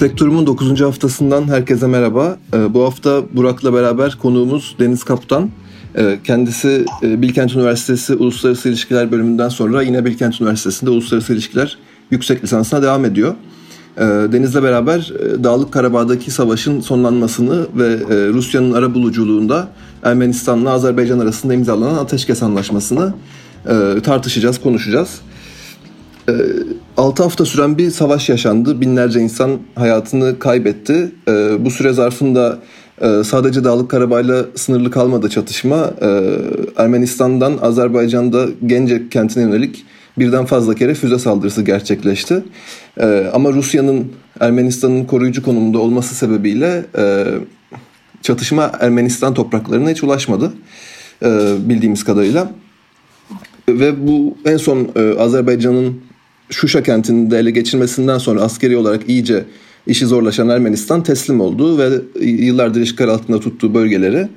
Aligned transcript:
Spektrum'un 0.00 0.46
9. 0.46 0.80
haftasından 0.80 1.48
herkese 1.48 1.86
merhaba. 1.86 2.36
Ee, 2.54 2.74
bu 2.74 2.84
hafta 2.84 3.22
Burak'la 3.32 3.74
beraber 3.74 4.16
konuğumuz 4.22 4.76
Deniz 4.78 5.04
Kaptan. 5.04 5.50
Ee, 5.96 6.18
kendisi 6.24 6.84
e, 7.02 7.22
Bilkent 7.22 7.54
Üniversitesi 7.54 8.14
Uluslararası 8.14 8.68
İlişkiler 8.68 9.12
bölümünden 9.12 9.48
sonra 9.48 9.82
yine 9.82 10.04
Bilkent 10.04 10.40
Üniversitesi'nde 10.40 10.90
Uluslararası 10.90 11.32
İlişkiler 11.32 11.78
yüksek 12.10 12.44
lisansına 12.44 12.82
devam 12.82 13.04
ediyor. 13.04 13.34
Ee, 13.96 14.00
Deniz'le 14.02 14.62
beraber 14.62 15.12
e, 15.20 15.44
Dağlık 15.44 15.72
Karabağ'daki 15.72 16.30
savaşın 16.30 16.80
sonlanmasını 16.80 17.66
ve 17.76 17.86
e, 17.86 18.28
Rusya'nın 18.28 18.72
ara 18.72 18.94
buluculuğunda 18.94 19.68
Ermenistan'la 20.02 20.70
Azerbaycan 20.70 21.18
arasında 21.18 21.54
imzalanan 21.54 21.94
ateşkes 21.94 22.42
anlaşmasını 22.42 23.14
tartışacağız, 24.02 24.60
konuşacağız. 24.60 25.20
6 26.96 27.22
hafta 27.22 27.44
süren 27.44 27.78
bir 27.78 27.90
savaş 27.90 28.28
yaşandı. 28.28 28.80
Binlerce 28.80 29.20
insan 29.20 29.58
hayatını 29.74 30.38
kaybetti. 30.38 31.12
Bu 31.58 31.70
süre 31.70 31.92
zarfında 31.92 32.58
sadece 33.24 33.64
Dağlık 33.64 33.90
Karabağ'la 33.90 34.46
sınırlı 34.54 34.90
kalmadı 34.90 35.28
çatışma. 35.28 35.90
Ermenistan'dan 36.76 37.58
Azerbaycan'da 37.62 38.46
Gence 38.66 39.08
kentine 39.08 39.42
yönelik 39.42 39.84
birden 40.18 40.44
fazla 40.44 40.74
kere 40.74 40.94
füze 40.94 41.18
saldırısı 41.18 41.62
gerçekleşti. 41.62 42.42
Ama 43.32 43.52
Rusya'nın 43.52 44.12
Ermenistan'ın 44.40 45.04
koruyucu 45.04 45.42
konumunda 45.42 45.78
olması 45.78 46.14
sebebiyle 46.14 46.84
çatışma 48.22 48.72
Ermenistan 48.80 49.34
topraklarına 49.34 49.90
hiç 49.90 50.02
ulaşmadı 50.02 50.52
bildiğimiz 51.58 52.04
kadarıyla. 52.04 52.52
Ve 53.68 54.06
bu 54.06 54.36
en 54.44 54.56
son 54.56 54.88
Azerbaycan'ın 55.18 56.00
Şuşa 56.50 56.82
kentini 56.82 57.30
de 57.30 57.38
ele 57.38 57.50
geçirmesinden 57.50 58.18
sonra 58.18 58.40
askeri 58.40 58.76
olarak 58.76 59.08
iyice 59.08 59.44
işi 59.86 60.06
zorlaşan 60.06 60.48
Ermenistan 60.48 61.02
teslim 61.02 61.40
oldu 61.40 61.78
ve 61.78 61.88
yıllardır 62.20 62.80
işgal 62.80 63.08
altında 63.08 63.40
tuttuğu 63.40 63.74
bölgeleri 63.74 64.28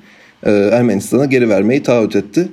e, 0.44 0.52
Ermenistan'a 0.52 1.26
geri 1.26 1.50
vermeyi 1.50 1.84
taahhüt 1.84 2.16
etti. 2.16 2.48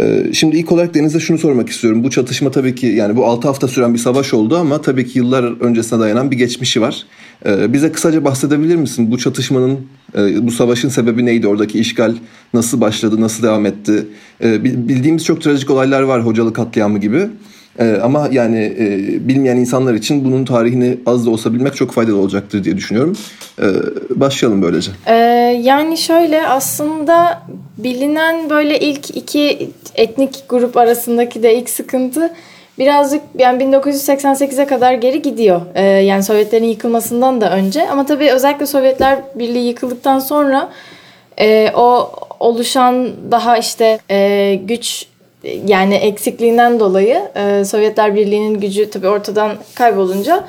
E, 0.00 0.32
şimdi 0.32 0.56
ilk 0.56 0.72
olarak 0.72 0.94
Deniz'e 0.94 1.20
şunu 1.20 1.38
sormak 1.38 1.68
istiyorum. 1.68 2.04
Bu 2.04 2.10
çatışma 2.10 2.50
tabii 2.50 2.74
ki 2.74 2.86
yani 2.86 3.16
bu 3.16 3.26
6 3.26 3.48
hafta 3.48 3.68
süren 3.68 3.94
bir 3.94 3.98
savaş 3.98 4.34
oldu 4.34 4.56
ama 4.56 4.82
tabii 4.82 5.06
ki 5.06 5.18
yıllar 5.18 5.60
öncesine 5.60 6.00
dayanan 6.00 6.30
bir 6.30 6.36
geçmişi 6.36 6.80
var. 6.80 7.06
E, 7.46 7.72
bize 7.72 7.92
kısaca 7.92 8.24
bahsedebilir 8.24 8.76
misin? 8.76 9.10
Bu 9.10 9.18
çatışmanın, 9.18 9.78
bu 10.40 10.50
savaşın 10.50 10.88
sebebi 10.88 11.26
neydi? 11.26 11.48
Oradaki 11.48 11.78
işgal 11.78 12.14
nasıl 12.54 12.80
başladı, 12.80 13.20
nasıl 13.20 13.42
devam 13.42 13.66
etti? 13.66 14.06
Bildiğimiz 14.64 15.24
çok 15.24 15.42
trajik 15.42 15.70
olaylar 15.70 16.02
var, 16.02 16.26
hocalı 16.26 16.52
katliamı 16.52 16.98
gibi. 16.98 17.28
Ee, 17.78 17.98
ama 18.02 18.28
yani 18.32 18.74
e, 18.78 18.88
bilmeyen 19.28 19.56
insanlar 19.56 19.94
için 19.94 20.24
bunun 20.24 20.44
tarihini 20.44 20.98
az 21.06 21.26
da 21.26 21.30
olsa 21.30 21.54
bilmek 21.54 21.76
çok 21.76 21.90
faydalı 21.90 22.16
olacaktır 22.16 22.64
diye 22.64 22.76
düşünüyorum. 22.76 23.16
Ee, 23.62 23.64
başlayalım 24.10 24.62
böylece. 24.62 24.90
Ee, 25.06 25.14
yani 25.62 25.98
şöyle 25.98 26.46
aslında 26.46 27.42
bilinen 27.78 28.50
böyle 28.50 28.80
ilk 28.80 29.16
iki 29.16 29.70
etnik 29.94 30.44
grup 30.48 30.76
arasındaki 30.76 31.42
de 31.42 31.54
ilk 31.54 31.70
sıkıntı 31.70 32.30
birazcık 32.78 33.22
yani 33.38 33.62
1988'e 33.62 34.66
kadar 34.66 34.94
geri 34.94 35.22
gidiyor. 35.22 35.60
Ee, 35.74 35.82
yani 35.82 36.22
Sovyetlerin 36.22 36.64
yıkılmasından 36.64 37.40
da 37.40 37.50
önce 37.56 37.88
ama 37.90 38.06
tabii 38.06 38.30
özellikle 38.30 38.66
Sovyetler 38.66 39.18
Birliği 39.34 39.68
yıkıldıktan 39.68 40.18
sonra 40.18 40.68
e, 41.40 41.70
o 41.74 42.12
oluşan 42.40 43.10
daha 43.30 43.58
işte 43.58 43.98
e, 44.10 44.54
güç 44.64 45.06
yani 45.66 45.94
eksikliğinden 45.94 46.80
dolayı 46.80 47.22
e, 47.36 47.64
Sovyetler 47.64 48.14
Birliği'nin 48.14 48.60
gücü 48.60 48.90
tabii 48.90 49.08
ortadan 49.08 49.56
kaybolunca 49.74 50.44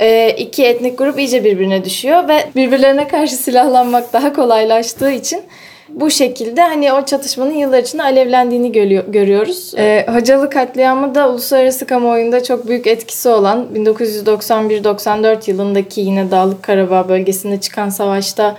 e, 0.00 0.30
iki 0.30 0.64
etnik 0.64 0.98
grup 0.98 1.18
iyice 1.18 1.44
birbirine 1.44 1.84
düşüyor 1.84 2.28
ve 2.28 2.44
birbirlerine 2.56 3.08
karşı 3.08 3.36
silahlanmak 3.36 4.12
daha 4.12 4.32
kolaylaştığı 4.32 5.10
için 5.10 5.42
bu 5.88 6.10
şekilde 6.10 6.60
hani 6.62 6.92
o 6.92 7.04
çatışmanın 7.04 7.54
yıllar 7.54 7.78
içinde 7.78 8.02
alevlendiğini 8.02 8.72
görüyoruz. 9.08 9.74
E, 9.78 10.06
Hocalı 10.08 10.50
katliamı 10.50 11.14
da 11.14 11.30
uluslararası 11.30 11.86
kamuoyunda 11.86 12.42
çok 12.42 12.68
büyük 12.68 12.86
etkisi 12.86 13.28
olan 13.28 13.66
1991-94 13.74 15.50
yılındaki 15.50 16.00
yine 16.00 16.30
Dağlık 16.30 16.62
Karabağ 16.62 17.08
bölgesinde 17.08 17.60
çıkan 17.60 17.88
savaşta 17.88 18.56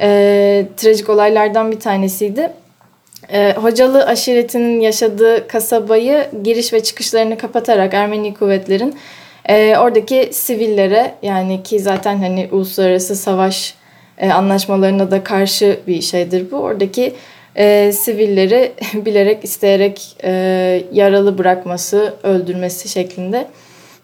e, 0.00 0.66
trajik 0.76 1.10
olaylardan 1.10 1.70
bir 1.70 1.80
tanesiydi. 1.80 2.50
E, 3.32 3.52
Hocalı 3.52 4.06
aşiretinin 4.06 4.80
yaşadığı 4.80 5.48
kasabayı 5.48 6.26
giriş 6.42 6.72
ve 6.72 6.82
çıkışlarını 6.82 7.38
kapatarak 7.38 7.94
Ermeni 7.94 8.34
kuvvetlerin 8.34 8.94
e, 9.48 9.76
oradaki 9.78 10.28
sivillere 10.32 11.14
yani 11.22 11.62
ki 11.62 11.80
zaten 11.80 12.16
hani 12.16 12.48
uluslararası 12.52 13.16
savaş 13.16 13.74
e, 14.18 14.30
anlaşmalarına 14.30 15.10
da 15.10 15.24
karşı 15.24 15.78
bir 15.86 16.00
şeydir 16.00 16.50
bu. 16.50 16.56
Oradaki 16.56 17.14
e, 17.56 17.92
sivilleri 17.92 18.72
bilerek 18.94 19.44
isteyerek 19.44 20.16
yaralı 20.92 21.38
bırakması, 21.38 22.14
öldürmesi 22.22 22.88
şeklinde 22.88 23.46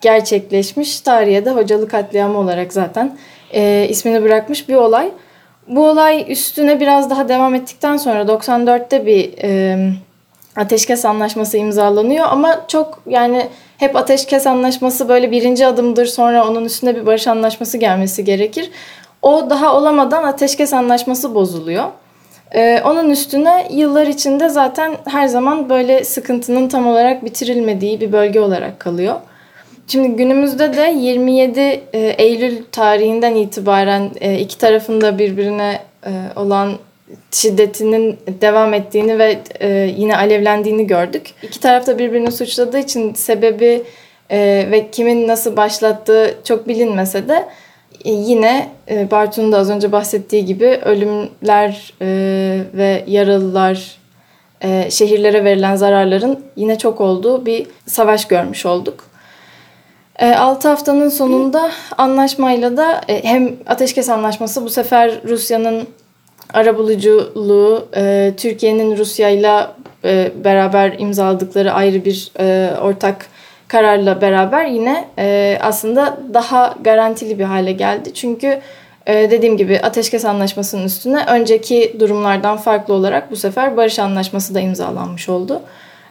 gerçekleşmiş. 0.00 1.00
Tarihe 1.00 1.44
de 1.44 1.50
Hocalı 1.50 1.88
katliamı 1.88 2.38
olarak 2.38 2.72
zaten 2.72 3.18
ismini 3.88 4.22
bırakmış 4.22 4.68
bir 4.68 4.74
olay. 4.74 5.10
Bu 5.70 5.86
olay 5.88 6.24
üstüne 6.28 6.80
biraz 6.80 7.10
daha 7.10 7.28
devam 7.28 7.54
ettikten 7.54 7.96
sonra 7.96 8.22
94'te 8.22 9.06
bir 9.06 9.32
e, 9.42 9.78
ateşkes 10.56 11.04
anlaşması 11.04 11.56
imzalanıyor 11.56 12.26
ama 12.30 12.64
çok 12.68 13.02
yani 13.06 13.48
hep 13.78 13.96
ateşkes 13.96 14.46
anlaşması 14.46 15.08
böyle 15.08 15.30
birinci 15.30 15.66
adımdır 15.66 16.06
sonra 16.06 16.48
onun 16.48 16.64
üstüne 16.64 16.96
bir 16.96 17.06
barış 17.06 17.26
anlaşması 17.28 17.78
gelmesi 17.78 18.24
gerekir. 18.24 18.70
O 19.22 19.50
daha 19.50 19.76
olamadan 19.76 20.22
ateşkes 20.22 20.72
anlaşması 20.72 21.34
bozuluyor. 21.34 21.84
Ee, 22.54 22.82
onun 22.84 23.10
üstüne 23.10 23.68
yıllar 23.70 24.06
içinde 24.06 24.48
zaten 24.48 24.92
her 25.06 25.26
zaman 25.26 25.68
böyle 25.68 26.04
sıkıntının 26.04 26.68
tam 26.68 26.86
olarak 26.86 27.24
bitirilmediği 27.24 28.00
bir 28.00 28.12
bölge 28.12 28.40
olarak 28.40 28.80
kalıyor. 28.80 29.14
Şimdi 29.86 30.16
günümüzde 30.16 30.76
de 30.76 30.94
27 30.98 31.60
e, 31.60 31.98
Eylül 31.98 32.64
tarihinden 32.72 33.34
itibaren 33.34 34.10
e, 34.20 34.38
iki 34.38 34.58
tarafında 34.58 35.18
birbirine 35.18 35.80
e, 36.06 36.10
olan 36.36 36.72
şiddetinin 37.30 38.18
devam 38.40 38.74
ettiğini 38.74 39.18
ve 39.18 39.38
yine 39.96 40.16
alevlendiğini 40.16 40.86
gördük. 40.86 41.34
İki 41.42 41.60
taraf 41.60 41.86
da 41.86 41.98
birbirini 41.98 42.32
suçladığı 42.32 42.78
için 42.78 43.14
sebebi 43.14 43.82
ve 44.70 44.88
kimin 44.92 45.28
nasıl 45.28 45.56
başlattığı 45.56 46.34
çok 46.44 46.68
bilinmese 46.68 47.28
de 47.28 47.48
yine 48.04 48.68
Bartu'nun 49.10 49.52
da 49.52 49.58
az 49.58 49.70
önce 49.70 49.92
bahsettiği 49.92 50.44
gibi 50.44 50.66
ölümler 50.66 51.94
ve 52.74 53.04
yaralılar, 53.06 53.98
şehirlere 54.90 55.44
verilen 55.44 55.76
zararların 55.76 56.40
yine 56.56 56.78
çok 56.78 57.00
olduğu 57.00 57.46
bir 57.46 57.66
savaş 57.86 58.28
görmüş 58.28 58.66
olduk. 58.66 59.09
6 60.20 60.68
e, 60.68 60.70
haftanın 60.70 61.08
sonunda 61.08 61.70
anlaşmayla 61.98 62.76
da 62.76 63.00
e, 63.08 63.24
hem 63.24 63.52
ateşkes 63.66 64.08
anlaşması 64.08 64.64
bu 64.64 64.70
sefer 64.70 65.20
Rusya'nın 65.28 65.88
arabuluculuğu, 66.54 67.88
e, 67.96 68.32
Türkiye'nin 68.36 68.96
Rusya 68.96 69.28
ile 69.28 69.66
beraber 70.44 70.98
imzaladıkları 70.98 71.72
ayrı 71.72 72.04
bir 72.04 72.32
ortak 72.82 73.26
kararla 73.68 74.20
beraber 74.20 74.64
yine 74.64 75.08
aslında 75.60 76.18
daha 76.34 76.74
garantili 76.80 77.38
bir 77.38 77.44
hale 77.44 77.72
geldi. 77.72 78.14
Çünkü 78.14 78.60
dediğim 79.06 79.56
gibi 79.56 79.80
ateşkes 79.82 80.24
anlaşmasının 80.24 80.84
üstüne 80.84 81.24
önceki 81.26 81.96
durumlardan 82.00 82.56
farklı 82.56 82.94
olarak 82.94 83.30
bu 83.30 83.36
sefer 83.36 83.76
barış 83.76 83.98
anlaşması 83.98 84.54
da 84.54 84.60
imzalanmış 84.60 85.28
oldu 85.28 85.62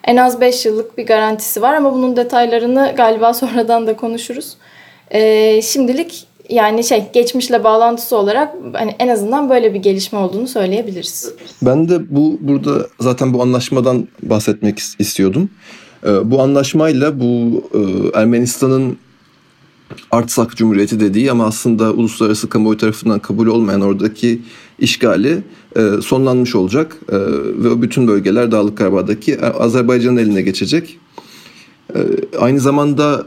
en 0.03 0.17
az 0.17 0.41
5 0.41 0.65
yıllık 0.65 0.97
bir 0.97 1.05
garantisi 1.05 1.61
var 1.61 1.73
ama 1.73 1.93
bunun 1.93 2.15
detaylarını 2.15 2.93
galiba 2.97 3.33
sonradan 3.33 3.87
da 3.87 3.95
konuşuruz. 3.95 4.57
Ee, 5.11 5.61
şimdilik 5.61 6.27
yani 6.49 6.83
şey 6.83 7.09
geçmişle 7.13 7.63
bağlantısı 7.63 8.17
olarak 8.17 8.55
hani 8.73 8.95
en 8.99 9.07
azından 9.07 9.49
böyle 9.49 9.73
bir 9.73 9.79
gelişme 9.79 10.19
olduğunu 10.19 10.47
söyleyebiliriz. 10.47 11.33
Ben 11.61 11.89
de 11.89 12.15
bu 12.15 12.37
burada 12.41 12.87
zaten 12.99 13.33
bu 13.33 13.41
anlaşmadan 13.41 14.07
bahsetmek 14.23 14.79
istiyordum. 14.99 15.49
Ee, 16.05 16.31
bu 16.31 16.41
anlaşmayla 16.41 17.19
bu 17.19 17.63
e, 17.73 17.79
Ermenistan'ın 18.19 18.97
Artsak 20.11 20.57
Cumhuriyeti 20.57 20.99
dediği 20.99 21.31
ama 21.31 21.45
aslında 21.45 21.91
uluslararası 21.91 22.49
kamuoyu 22.49 22.77
tarafından 22.77 23.19
kabul 23.19 23.47
olmayan 23.47 23.81
oradaki 23.81 24.41
işgali 24.79 25.31
e, 25.31 25.43
sonlanmış 26.01 26.55
olacak 26.55 26.97
e, 27.11 27.17
ve 27.63 27.81
bütün 27.81 28.07
bölgeler 28.07 28.51
Dağlık 28.51 28.77
Karabağ'daki 28.77 29.41
Azerbaycan'ın 29.41 30.17
eline 30.17 30.41
geçecek. 30.41 30.99
E, 31.95 31.99
aynı 32.39 32.59
zamanda 32.59 33.25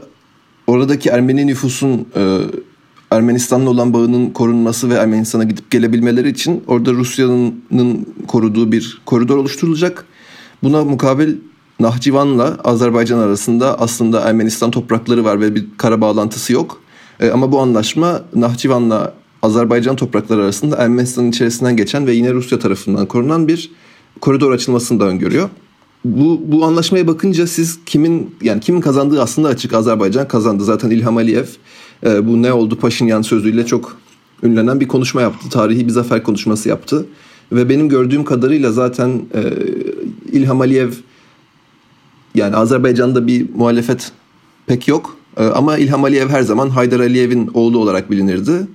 oradaki 0.67 1.09
Ermeni 1.09 1.47
nüfusun 1.47 2.05
e, 2.15 2.39
Ermenistan'la 3.11 3.69
olan 3.69 3.93
bağının 3.93 4.29
korunması 4.29 4.89
ve 4.89 4.93
Ermenistan'a 4.93 5.43
gidip 5.43 5.71
gelebilmeleri 5.71 6.29
için 6.29 6.63
orada 6.67 6.93
Rusya'nın 6.93 8.05
koruduğu 8.27 8.71
bir 8.71 9.01
koridor 9.05 9.37
oluşturulacak. 9.37 10.05
Buna 10.63 10.83
mukabil 10.83 11.35
Nahçıvan'la 11.79 12.57
Azerbaycan 12.63 13.19
arasında 13.19 13.79
aslında 13.79 14.21
Ermenistan 14.21 14.71
toprakları 14.71 15.25
var 15.25 15.41
ve 15.41 15.55
bir 15.55 15.65
kara 15.77 16.01
bağlantısı 16.01 16.53
yok. 16.53 16.81
E, 17.19 17.29
ama 17.29 17.51
bu 17.51 17.59
anlaşma 17.59 18.21
Nahçıvan'la 18.35 19.13
Azerbaycan 19.43 19.95
toprakları 19.95 20.41
arasında 20.41 20.75
Ermenistan'ın 20.75 21.29
içerisinden 21.29 21.77
geçen 21.77 22.07
ve 22.07 22.13
yine 22.13 22.33
Rusya 22.33 22.59
tarafından 22.59 23.05
korunan 23.05 23.47
bir 23.47 23.71
koridor 24.21 24.51
açılmasını 24.51 24.99
da 24.99 25.05
öngörüyor. 25.05 25.49
Bu, 26.05 26.41
bu 26.45 26.65
anlaşmaya 26.65 27.07
bakınca 27.07 27.47
siz 27.47 27.79
kimin 27.85 28.35
yani 28.41 28.59
kimin 28.59 28.81
kazandığı 28.81 29.21
aslında 29.21 29.47
açık. 29.47 29.73
Azerbaycan 29.73 30.27
kazandı. 30.27 30.63
Zaten 30.63 30.89
İlham 30.89 31.17
Aliyev 31.17 31.45
e, 32.05 32.27
bu 32.27 32.41
ne 32.41 32.53
oldu 32.53 32.79
Paşinyan 32.79 33.21
sözüyle 33.21 33.65
çok 33.65 33.97
ünlenen 34.43 34.79
bir 34.79 34.87
konuşma 34.87 35.21
yaptı. 35.21 35.49
Tarihi 35.49 35.87
bir 35.87 35.91
zafer 35.91 36.23
konuşması 36.23 36.69
yaptı. 36.69 37.05
Ve 37.51 37.69
benim 37.69 37.89
gördüğüm 37.89 38.25
kadarıyla 38.25 38.71
zaten 38.71 39.21
e, 39.35 39.43
İlham 40.31 40.61
Aliyev 40.61 40.91
yani 42.35 42.55
Azerbaycan'da 42.55 43.27
bir 43.27 43.49
muhalefet 43.55 44.11
pek 44.65 44.87
yok. 44.87 45.17
E, 45.37 45.45
ama 45.45 45.77
İlham 45.77 46.03
Aliyev 46.03 46.29
her 46.29 46.41
zaman 46.41 46.69
Haydar 46.69 46.99
Aliyev'in 46.99 47.51
oğlu 47.53 47.79
olarak 47.79 48.11
bilinirdi. 48.11 48.67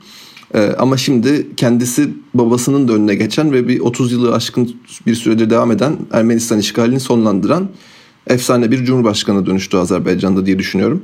E, 0.55 0.75
ama 0.79 0.97
şimdi 0.97 1.47
kendisi 1.57 2.11
babasının 2.35 2.89
da 2.89 2.93
önüne 2.93 3.15
geçen 3.15 3.53
ve 3.53 3.69
bir 3.69 3.81
30 3.81 4.13
yılı 4.13 4.35
aşkın 4.35 4.77
bir 5.07 5.15
süredir 5.15 5.51
devam 5.51 5.73
eden 5.73 5.97
Ermenistan 6.13 6.59
işgalini 6.59 7.01
sonlandıran 7.01 7.69
efsane 8.27 8.71
bir 8.71 8.85
cumhurbaşkanı 8.85 9.47
dönüştü 9.47 9.77
Azerbaycan'da 9.77 10.47
diye 10.47 10.59
düşünüyorum. 10.59 11.03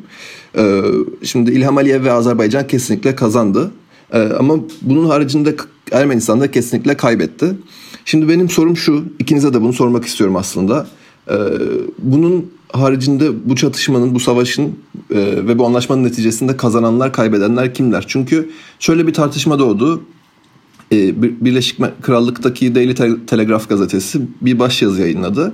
E, 0.59 0.83
şimdi 1.23 1.51
İlham 1.51 1.77
Aliyev 1.77 2.05
ve 2.05 2.13
Azerbaycan 2.13 2.67
kesinlikle 2.67 3.15
kazandı. 3.15 3.71
E, 4.13 4.19
ama 4.19 4.59
bunun 4.83 5.07
haricinde 5.07 5.57
Ermenistan 5.93 6.41
da 6.41 6.51
kesinlikle 6.51 6.97
kaybetti. 6.97 7.55
Şimdi 8.05 8.29
benim 8.29 8.51
sorum 8.51 8.77
şu, 8.77 9.05
ikinize 9.19 9.55
de 9.55 9.61
bunu 9.61 9.73
sormak 9.73 10.05
istiyorum 10.05 10.37
aslında. 10.37 10.87
Bunun 11.99 12.51
haricinde 12.75 13.49
bu 13.49 13.57
çatışmanın, 13.57 14.15
bu 14.15 14.21
savaşın 14.21 14.77
e, 15.11 15.17
ve 15.21 15.59
bu 15.59 15.67
anlaşmanın 15.67 16.05
neticesinde 16.05 16.57
kazananlar, 16.57 17.13
kaybedenler 17.13 17.75
kimler? 17.75 18.05
Çünkü 18.09 18.51
şöyle 18.79 19.07
bir 19.07 19.15
tartışma 19.15 19.59
doğdu. 19.59 20.03
E, 20.93 21.23
Birleşik 21.23 21.81
Krallık'taki 22.03 22.75
Daily 22.75 22.95
Telegraph 23.27 23.69
gazetesi 23.69 24.21
bir 24.41 24.59
başyazı 24.59 25.01
yayınladı. 25.01 25.53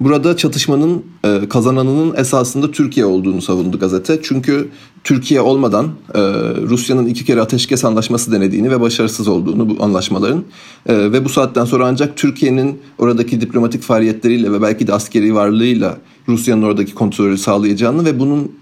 Burada 0.00 0.36
çatışmanın 0.36 1.04
e, 1.24 1.48
kazananının 1.48 2.16
esasında 2.16 2.70
Türkiye 2.70 3.06
olduğunu 3.06 3.42
savundu 3.42 3.78
gazete. 3.78 4.20
Çünkü 4.22 4.68
Türkiye 5.04 5.40
olmadan 5.40 5.86
e, 6.14 6.20
Rusya'nın 6.68 7.06
iki 7.06 7.24
kere 7.24 7.40
ateşkes 7.40 7.84
anlaşması 7.84 8.32
denediğini 8.32 8.70
ve 8.70 8.80
başarısız 8.80 9.28
olduğunu 9.28 9.68
bu 9.68 9.84
anlaşmaların 9.84 10.44
e, 10.86 11.12
ve 11.12 11.24
bu 11.24 11.28
saatten 11.28 11.64
sonra 11.64 11.86
ancak 11.86 12.16
Türkiye'nin 12.16 12.78
oradaki 12.98 13.40
diplomatik 13.40 13.82
faaliyetleriyle 13.82 14.52
ve 14.52 14.62
belki 14.62 14.86
de 14.86 14.92
askeri 14.92 15.34
varlığıyla 15.34 15.98
Rusya'nın 16.28 16.62
oradaki 16.62 16.94
kontrolü 16.94 17.38
sağlayacağını 17.38 18.04
ve 18.04 18.20
bunun 18.20 18.52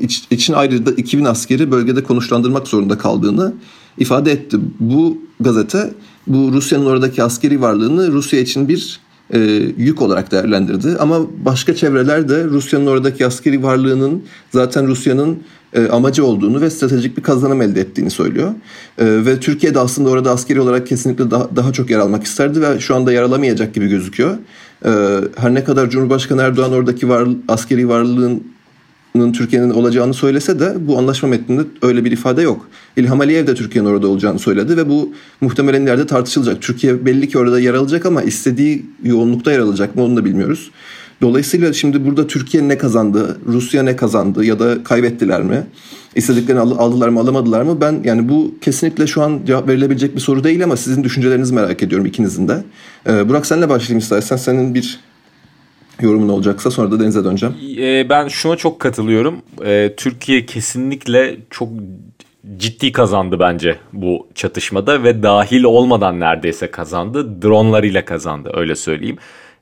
iç, 0.00 0.24
için 0.30 0.52
ayrıca 0.52 0.86
da 0.86 0.90
2000 0.90 1.24
askeri 1.24 1.70
bölgede 1.70 2.02
konuşlandırmak 2.02 2.68
zorunda 2.68 2.98
kaldığını 2.98 3.54
ifade 3.98 4.32
etti. 4.32 4.58
Bu 4.80 5.18
gazete 5.40 5.90
bu 6.26 6.52
Rusya'nın 6.52 6.86
oradaki 6.86 7.22
askeri 7.22 7.60
varlığını 7.60 8.12
Rusya 8.12 8.40
için 8.40 8.68
bir 8.68 9.00
e, 9.32 9.38
yük 9.76 10.02
olarak 10.02 10.32
değerlendirdi. 10.32 10.96
Ama 10.98 11.20
başka 11.44 11.74
çevreler 11.74 12.28
de 12.28 12.44
Rusya'nın 12.44 12.86
oradaki 12.86 13.26
askeri 13.26 13.62
varlığının 13.62 14.22
zaten 14.50 14.86
Rusya'nın 14.86 15.38
e, 15.72 15.88
amacı 15.88 16.24
olduğunu 16.24 16.60
ve 16.60 16.70
stratejik 16.70 17.16
bir 17.16 17.22
kazanım 17.22 17.62
elde 17.62 17.80
ettiğini 17.80 18.10
söylüyor. 18.10 18.50
E, 18.98 19.06
ve 19.06 19.40
Türkiye 19.40 19.74
de 19.74 19.78
aslında 19.78 20.10
orada 20.10 20.30
askeri 20.30 20.60
olarak 20.60 20.86
kesinlikle 20.86 21.30
daha, 21.30 21.56
daha 21.56 21.72
çok 21.72 21.90
yer 21.90 21.98
almak 21.98 22.24
isterdi 22.24 22.62
ve 22.62 22.80
şu 22.80 22.94
anda 22.94 23.12
yer 23.12 23.22
alamayacak 23.22 23.74
gibi 23.74 23.88
gözüküyor. 23.88 24.36
E, 24.84 24.90
her 25.36 25.54
ne 25.54 25.64
kadar 25.64 25.90
Cumhurbaşkanı 25.90 26.42
Erdoğan 26.42 26.72
oradaki 26.72 27.08
var, 27.08 27.28
askeri 27.48 27.88
varlığın 27.88 28.42
Türkiye'nin 29.14 29.70
olacağını 29.70 30.14
söylese 30.14 30.60
de 30.60 30.74
bu 30.80 30.98
anlaşma 30.98 31.28
metninde 31.28 31.62
öyle 31.82 32.04
bir 32.04 32.12
ifade 32.12 32.42
yok. 32.42 32.68
İlham 32.96 33.20
Aliyev 33.20 33.46
de 33.46 33.54
Türkiye'nin 33.54 33.88
orada 33.88 34.08
olacağını 34.08 34.38
söyledi 34.38 34.76
ve 34.76 34.88
bu 34.88 35.12
muhtemelen 35.40 35.82
ileride 35.82 36.06
tartışılacak. 36.06 36.62
Türkiye 36.62 37.06
belli 37.06 37.28
ki 37.28 37.38
orada 37.38 37.60
yer 37.60 37.74
alacak 37.74 38.06
ama 38.06 38.22
istediği 38.22 38.86
yoğunlukta 39.04 39.52
yer 39.52 39.58
alacak 39.58 39.96
mı 39.96 40.02
onu 40.02 40.16
da 40.16 40.24
bilmiyoruz. 40.24 40.70
Dolayısıyla 41.22 41.72
şimdi 41.72 42.06
burada 42.06 42.26
Türkiye 42.26 42.68
ne 42.68 42.78
kazandı, 42.78 43.38
Rusya 43.46 43.82
ne 43.82 43.96
kazandı 43.96 44.44
ya 44.44 44.58
da 44.58 44.84
kaybettiler 44.84 45.42
mi? 45.42 45.66
İstediklerini 46.14 46.60
aldılar 46.60 47.08
mı 47.08 47.20
alamadılar 47.20 47.62
mı? 47.62 47.80
Ben 47.80 48.00
yani 48.04 48.28
bu 48.28 48.54
kesinlikle 48.60 49.06
şu 49.06 49.22
an 49.22 49.40
cevap 49.46 49.68
verilebilecek 49.68 50.14
bir 50.14 50.20
soru 50.20 50.44
değil 50.44 50.64
ama 50.64 50.76
sizin 50.76 51.04
düşüncelerinizi 51.04 51.54
merak 51.54 51.82
ediyorum 51.82 52.06
ikinizin 52.06 52.48
de. 52.48 52.64
Ee, 53.06 53.28
Burak 53.28 53.46
senle 53.46 53.68
başlayayım 53.68 53.98
istersen. 53.98 54.36
Senin 54.36 54.74
bir 54.74 55.00
yorumun 56.02 56.28
olacaksa 56.28 56.70
sonra 56.70 56.90
da 56.90 57.00
Deniz'e 57.00 57.24
döneceğim. 57.24 57.54
Ee, 57.78 58.06
ben 58.08 58.28
şuna 58.28 58.56
çok 58.56 58.80
katılıyorum. 58.80 59.42
Ee, 59.64 59.94
Türkiye 59.96 60.46
kesinlikle 60.46 61.36
çok 61.50 61.68
ciddi 62.56 62.92
kazandı 62.92 63.38
bence 63.40 63.76
bu 63.92 64.28
çatışmada 64.34 65.02
ve 65.02 65.22
dahil 65.22 65.64
olmadan 65.64 66.20
neredeyse 66.20 66.70
kazandı. 66.70 67.42
Dronlarıyla 67.42 68.04
kazandı 68.04 68.50
öyle 68.54 68.74
söyleyeyim. 68.76 69.16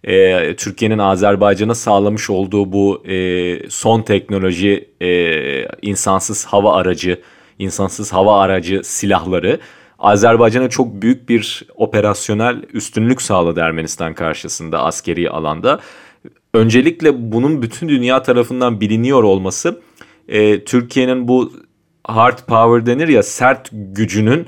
Ee, 0.05 0.57
Türkiye'nin 0.57 0.99
Azerbaycan'a 0.99 1.75
sağlamış 1.75 2.31
olduğu 2.31 2.73
bu 2.73 3.07
e, 3.07 3.71
son 3.71 4.03
teknoloji 4.03 4.89
e, 5.01 5.09
insansız 5.83 6.45
hava 6.45 6.75
aracı, 6.75 7.21
insansız 7.59 8.13
hava 8.13 8.41
aracı 8.41 8.81
silahları 8.85 9.59
Azerbaycan'a 9.99 10.69
çok 10.69 11.03
büyük 11.03 11.29
bir 11.29 11.67
operasyonel 11.77 12.63
üstünlük 12.73 13.23
sağladı 13.23 13.61
Ermenistan 13.61 14.15
karşısında 14.15 14.83
askeri 14.85 15.31
alanda. 15.31 15.81
Öncelikle 16.55 17.33
bunun 17.33 17.63
bütün 17.63 17.89
dünya 17.89 18.23
tarafından 18.23 18.81
biliniyor 18.81 19.23
olması 19.23 19.81
e, 20.29 20.65
Türkiye'nin 20.65 21.29
bu 21.29 21.53
hard 22.05 22.39
power 22.47 22.87
denir 22.87 23.09
ya 23.09 23.23
sert 23.23 23.69
gücünün 23.73 24.47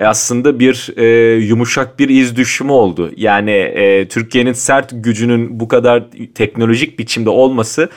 aslında 0.00 0.58
bir 0.58 0.92
e, 0.96 1.34
yumuşak 1.34 1.98
bir 1.98 2.08
iz 2.08 2.36
düşümü 2.36 2.72
oldu. 2.72 3.10
Yani 3.16 3.50
e, 3.50 4.08
Türkiye'nin 4.08 4.52
sert 4.52 4.90
gücünün 4.94 5.60
bu 5.60 5.68
kadar 5.68 6.04
teknolojik 6.34 6.98
biçimde 6.98 7.30
olması 7.30 7.88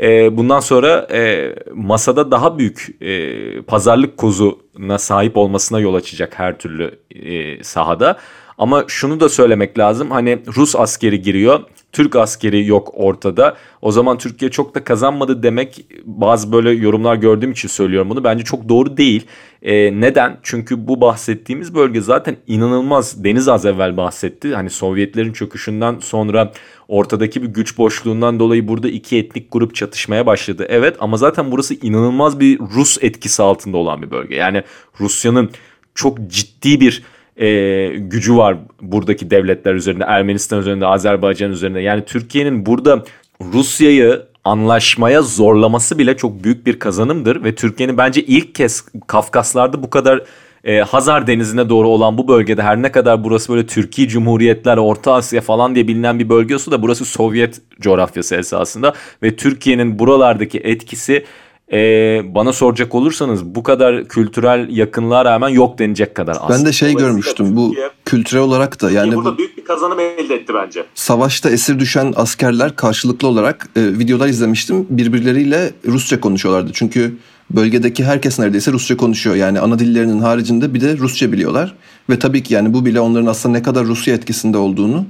e, 0.00 0.36
bundan 0.36 0.60
sonra 0.60 1.06
e, 1.12 1.54
masada 1.74 2.30
daha 2.30 2.58
büyük 2.58 2.88
e, 3.00 3.62
pazarlık 3.62 4.16
kozuna 4.16 4.98
sahip 4.98 5.36
olmasına 5.36 5.80
yol 5.80 5.94
açacak 5.94 6.38
her 6.38 6.58
türlü 6.58 6.98
e, 7.10 7.64
sahada. 7.64 8.18
Ama 8.58 8.84
şunu 8.88 9.20
da 9.20 9.28
söylemek 9.28 9.78
lazım. 9.78 10.10
Hani 10.10 10.38
Rus 10.56 10.76
askeri 10.76 11.22
giriyor. 11.22 11.60
Türk 11.98 12.16
askeri 12.16 12.66
yok 12.66 12.90
ortada. 12.94 13.56
O 13.82 13.92
zaman 13.92 14.18
Türkiye 14.18 14.50
çok 14.50 14.74
da 14.74 14.84
kazanmadı 14.84 15.42
demek 15.42 15.86
bazı 16.04 16.52
böyle 16.52 16.70
yorumlar 16.70 17.16
gördüğüm 17.16 17.52
için 17.52 17.68
söylüyorum 17.68 18.10
bunu. 18.10 18.24
Bence 18.24 18.44
çok 18.44 18.68
doğru 18.68 18.96
değil. 18.96 19.26
E, 19.62 20.00
neden? 20.00 20.38
Çünkü 20.42 20.88
bu 20.88 21.00
bahsettiğimiz 21.00 21.74
bölge 21.74 22.00
zaten 22.00 22.36
inanılmaz. 22.46 23.24
Deniz 23.24 23.48
az 23.48 23.66
evvel 23.66 23.96
bahsetti. 23.96 24.54
Hani 24.54 24.70
Sovyetlerin 24.70 25.32
çöküşünden 25.32 25.98
sonra 26.00 26.52
ortadaki 26.88 27.42
bir 27.42 27.48
güç 27.48 27.78
boşluğundan 27.78 28.40
dolayı 28.40 28.68
burada 28.68 28.88
iki 28.88 29.18
etnik 29.18 29.52
grup 29.52 29.74
çatışmaya 29.74 30.26
başladı. 30.26 30.66
Evet 30.68 30.96
ama 31.00 31.16
zaten 31.16 31.50
burası 31.50 31.74
inanılmaz 31.74 32.40
bir 32.40 32.58
Rus 32.58 32.98
etkisi 33.00 33.42
altında 33.42 33.76
olan 33.76 34.02
bir 34.02 34.10
bölge. 34.10 34.34
Yani 34.34 34.62
Rusya'nın 35.00 35.50
çok 35.94 36.18
ciddi 36.30 36.80
bir 36.80 37.02
e, 37.38 37.88
gücü 37.96 38.36
var 38.36 38.56
buradaki 38.80 39.30
devletler 39.30 39.74
üzerinde, 39.74 40.04
Ermenistan 40.04 40.60
üzerinde, 40.60 40.86
Azerbaycan 40.86 41.50
üzerinde. 41.50 41.80
Yani 41.80 42.04
Türkiye'nin 42.04 42.66
burada 42.66 43.04
Rusya'yı 43.52 44.22
anlaşmaya 44.44 45.22
zorlaması 45.22 45.98
bile 45.98 46.16
çok 46.16 46.44
büyük 46.44 46.66
bir 46.66 46.78
kazanımdır 46.78 47.44
ve 47.44 47.54
Türkiye'nin 47.54 47.98
bence 47.98 48.22
ilk 48.22 48.54
kez 48.54 48.84
Kafkaslarda 49.06 49.82
bu 49.82 49.90
kadar 49.90 50.22
e, 50.64 50.78
Hazar 50.78 51.26
Denizi'ne 51.26 51.68
doğru 51.68 51.88
olan 51.88 52.18
bu 52.18 52.28
bölgede 52.28 52.62
her 52.62 52.82
ne 52.82 52.92
kadar 52.92 53.24
burası 53.24 53.52
böyle 53.52 53.66
Türkiye 53.66 54.08
Cumhuriyetler, 54.08 54.76
Orta 54.76 55.12
Asya 55.12 55.40
falan 55.40 55.74
diye 55.74 55.88
bilinen 55.88 56.18
bir 56.18 56.28
bölge 56.28 56.54
olsa 56.54 56.70
da 56.70 56.82
burası 56.82 57.04
Sovyet 57.04 57.60
coğrafyası 57.80 58.36
esasında 58.36 58.94
ve 59.22 59.36
Türkiye'nin 59.36 59.98
buralardaki 59.98 60.58
etkisi 60.58 61.24
ee, 61.72 62.22
bana 62.34 62.52
soracak 62.52 62.94
olursanız 62.94 63.44
bu 63.44 63.62
kadar 63.62 64.04
kültürel 64.08 64.68
yakınlığa 64.70 65.24
rağmen 65.24 65.48
yok 65.48 65.78
denecek 65.78 66.14
kadar 66.14 66.36
aslında. 66.40 66.58
Ben 66.58 66.66
de 66.66 66.72
şey 66.72 66.94
görmüştüm 66.94 67.56
bu 67.56 67.74
kültürel 68.04 68.42
olarak 68.42 68.82
da 68.82 68.90
yani 68.90 69.14
burada 69.14 69.32
bu, 69.32 69.38
büyük 69.38 69.56
bir 69.56 69.64
kazanım 69.64 70.00
elde 70.00 70.34
etti 70.34 70.52
bence. 70.54 70.84
Savaşta 70.94 71.50
esir 71.50 71.78
düşen 71.78 72.12
askerler 72.16 72.76
karşılıklı 72.76 73.28
olarak 73.28 73.68
e, 73.76 73.82
videolar 73.82 74.28
izlemiştim. 74.28 74.86
Birbirleriyle 74.90 75.72
Rusça 75.86 76.20
konuşuyorlardı. 76.20 76.70
Çünkü 76.74 77.16
bölgedeki 77.50 78.04
herkes 78.04 78.38
neredeyse 78.38 78.72
Rusça 78.72 78.96
konuşuyor. 78.96 79.36
Yani 79.36 79.60
ana 79.60 79.78
dillerinin 79.78 80.18
haricinde 80.18 80.74
bir 80.74 80.80
de 80.80 80.96
Rusça 80.98 81.32
biliyorlar. 81.32 81.74
Ve 82.10 82.18
tabii 82.18 82.42
ki 82.42 82.54
yani 82.54 82.74
bu 82.74 82.84
bile 82.84 83.00
onların 83.00 83.26
aslında 83.26 83.58
ne 83.58 83.62
kadar 83.62 83.86
Rusya 83.86 84.14
etkisinde 84.14 84.58
olduğunu 84.58 85.06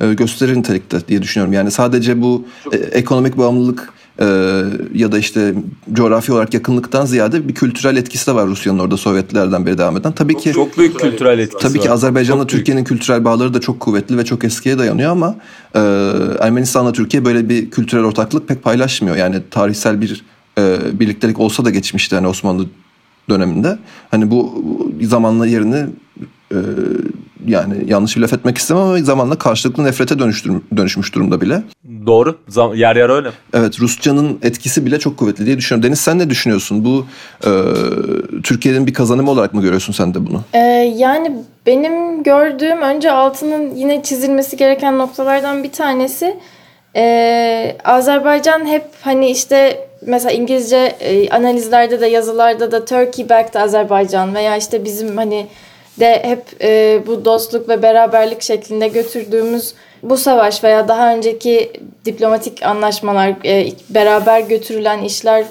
e, 0.00 0.14
gösterir 0.14 0.56
nitelikte 0.56 1.08
diye 1.08 1.22
düşünüyorum. 1.22 1.52
Yani 1.52 1.70
sadece 1.70 2.22
bu 2.22 2.44
e, 2.72 2.76
ekonomik 2.76 3.38
bağımlılık 3.38 3.88
e, 3.88 4.01
ya 4.94 5.12
da 5.12 5.18
işte 5.18 5.54
coğrafi 5.92 6.32
olarak 6.32 6.54
yakınlıktan 6.54 7.06
ziyade 7.06 7.48
bir 7.48 7.54
kültürel 7.54 7.96
etkisi 7.96 8.26
de 8.26 8.34
var 8.34 8.46
Rusya'nın 8.46 8.78
orada 8.78 8.96
Sovyetlerden 8.96 9.66
beri 9.66 9.78
devam 9.78 9.96
eden. 9.96 10.12
Tabii 10.12 10.36
ki 10.36 10.52
çok 10.52 10.78
büyük 10.78 11.00
kültürel 11.00 11.38
etkisi. 11.38 11.68
Tabii 11.68 11.80
ki 11.80 11.90
Azerbaycan'la 11.90 12.46
Türkiye'nin 12.46 12.84
kültürel 12.84 13.24
bağları 13.24 13.54
da 13.54 13.60
çok 13.60 13.80
kuvvetli 13.80 14.18
ve 14.18 14.24
çok 14.24 14.44
eskiye 14.44 14.78
dayanıyor 14.78 15.10
ama 15.10 15.36
e, 15.74 15.80
Ermenistan'la 16.40 16.92
Türkiye 16.92 17.24
böyle 17.24 17.48
bir 17.48 17.70
kültürel 17.70 18.04
ortaklık 18.04 18.48
pek 18.48 18.62
paylaşmıyor. 18.62 19.16
Yani 19.16 19.36
tarihsel 19.50 20.00
bir 20.00 20.24
e, 20.58 20.78
birliktelik 20.92 21.40
olsa 21.40 21.64
da 21.64 21.70
geçmişte 21.70 22.16
hani 22.16 22.26
Osmanlı 22.26 22.66
döneminde. 23.28 23.78
Hani 24.10 24.30
bu 24.30 24.64
zamanla 25.00 25.46
yerini 25.46 25.86
e, 26.52 26.56
yani 27.46 27.74
yanlış 27.86 28.16
bir 28.16 28.20
laf 28.20 28.32
etmek 28.32 28.58
istemem 28.58 28.82
ama 28.82 28.98
zamanla 28.98 29.38
karşılıklı 29.38 29.84
nefrete 29.84 30.18
dönüştür, 30.18 30.52
dönüşmüş 30.76 31.14
durumda 31.14 31.40
bile. 31.40 31.62
Doğru. 32.06 32.38
Zam- 32.48 32.74
yer 32.74 32.96
yer 32.96 33.10
öyle. 33.10 33.28
Evet 33.54 33.80
Rusçanın 33.80 34.38
etkisi 34.42 34.86
bile 34.86 34.98
çok 34.98 35.16
kuvvetli 35.16 35.46
diye 35.46 35.58
düşünüyorum. 35.58 35.88
Deniz 35.88 36.00
sen 36.00 36.18
ne 36.18 36.30
düşünüyorsun? 36.30 36.84
Bu 36.84 37.06
e, 37.44 37.50
Türkiye'nin 38.42 38.86
bir 38.86 38.94
kazanımı 38.94 39.30
olarak 39.30 39.54
mı 39.54 39.62
görüyorsun 39.62 39.92
sen 39.92 40.14
de 40.14 40.26
bunu? 40.26 40.40
Ee, 40.52 40.58
yani 40.96 41.32
benim 41.66 42.22
gördüğüm 42.22 42.82
önce 42.82 43.10
altının 43.10 43.74
yine 43.74 44.02
çizilmesi 44.02 44.56
gereken 44.56 44.98
noktalardan 44.98 45.64
bir 45.64 45.72
tanesi 45.72 46.36
ee, 46.96 47.76
Azerbaycan 47.84 48.66
hep 48.66 48.84
hani 49.00 49.30
işte 49.30 49.88
mesela 50.06 50.32
İngilizce 50.32 50.76
e, 50.76 51.30
analizlerde 51.30 52.00
de 52.00 52.06
yazılarda 52.06 52.72
da 52.72 52.84
Turkey 52.84 53.28
backed 53.28 53.54
Azerbaycan 53.54 54.34
veya 54.34 54.56
işte 54.56 54.84
bizim 54.84 55.16
hani 55.16 55.46
de 56.02 56.22
hep 56.24 56.62
e, 56.62 57.00
bu 57.06 57.24
dostluk 57.24 57.68
ve 57.68 57.82
beraberlik 57.82 58.42
şeklinde 58.42 58.88
götürdüğümüz 58.88 59.74
bu 60.02 60.16
savaş 60.16 60.64
veya 60.64 60.88
daha 60.88 61.14
önceki 61.14 61.72
diplomatik 62.04 62.62
anlaşmalar 62.62 63.34
e, 63.44 63.66
beraber 63.90 64.40
götürülen 64.40 65.02
işlerden 65.02 65.50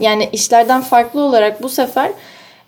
yani 0.00 0.28
işlerden 0.32 0.80
farklı 0.80 1.20
olarak 1.20 1.62
bu 1.62 1.68
sefer 1.68 2.10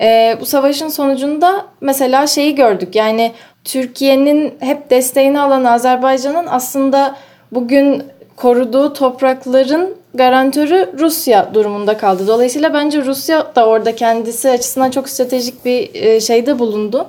e, 0.01 0.37
bu 0.41 0.47
savaşın 0.47 0.89
sonucunda 0.89 1.67
mesela 1.81 2.27
şeyi 2.27 2.55
gördük. 2.55 2.95
Yani 2.95 3.33
Türkiye'nin 3.65 4.55
hep 4.61 4.91
desteğini 4.91 5.41
alan 5.41 5.65
Azerbaycan'ın 5.65 6.47
aslında 6.47 7.17
bugün 7.53 8.03
koruduğu 8.37 8.93
toprakların 8.93 10.00
garantörü 10.15 10.91
Rusya 10.99 11.55
durumunda 11.55 11.97
kaldı. 11.97 12.27
Dolayısıyla 12.27 12.75
bence 12.75 13.05
Rusya 13.05 13.53
da 13.57 13.67
orada 13.67 13.97
kendisi 13.97 14.51
açısından 14.51 14.91
çok 14.91 15.09
stratejik 15.09 15.65
bir 15.65 15.95
e, 15.95 16.21
şeyde 16.21 16.59
bulundu. 16.59 17.07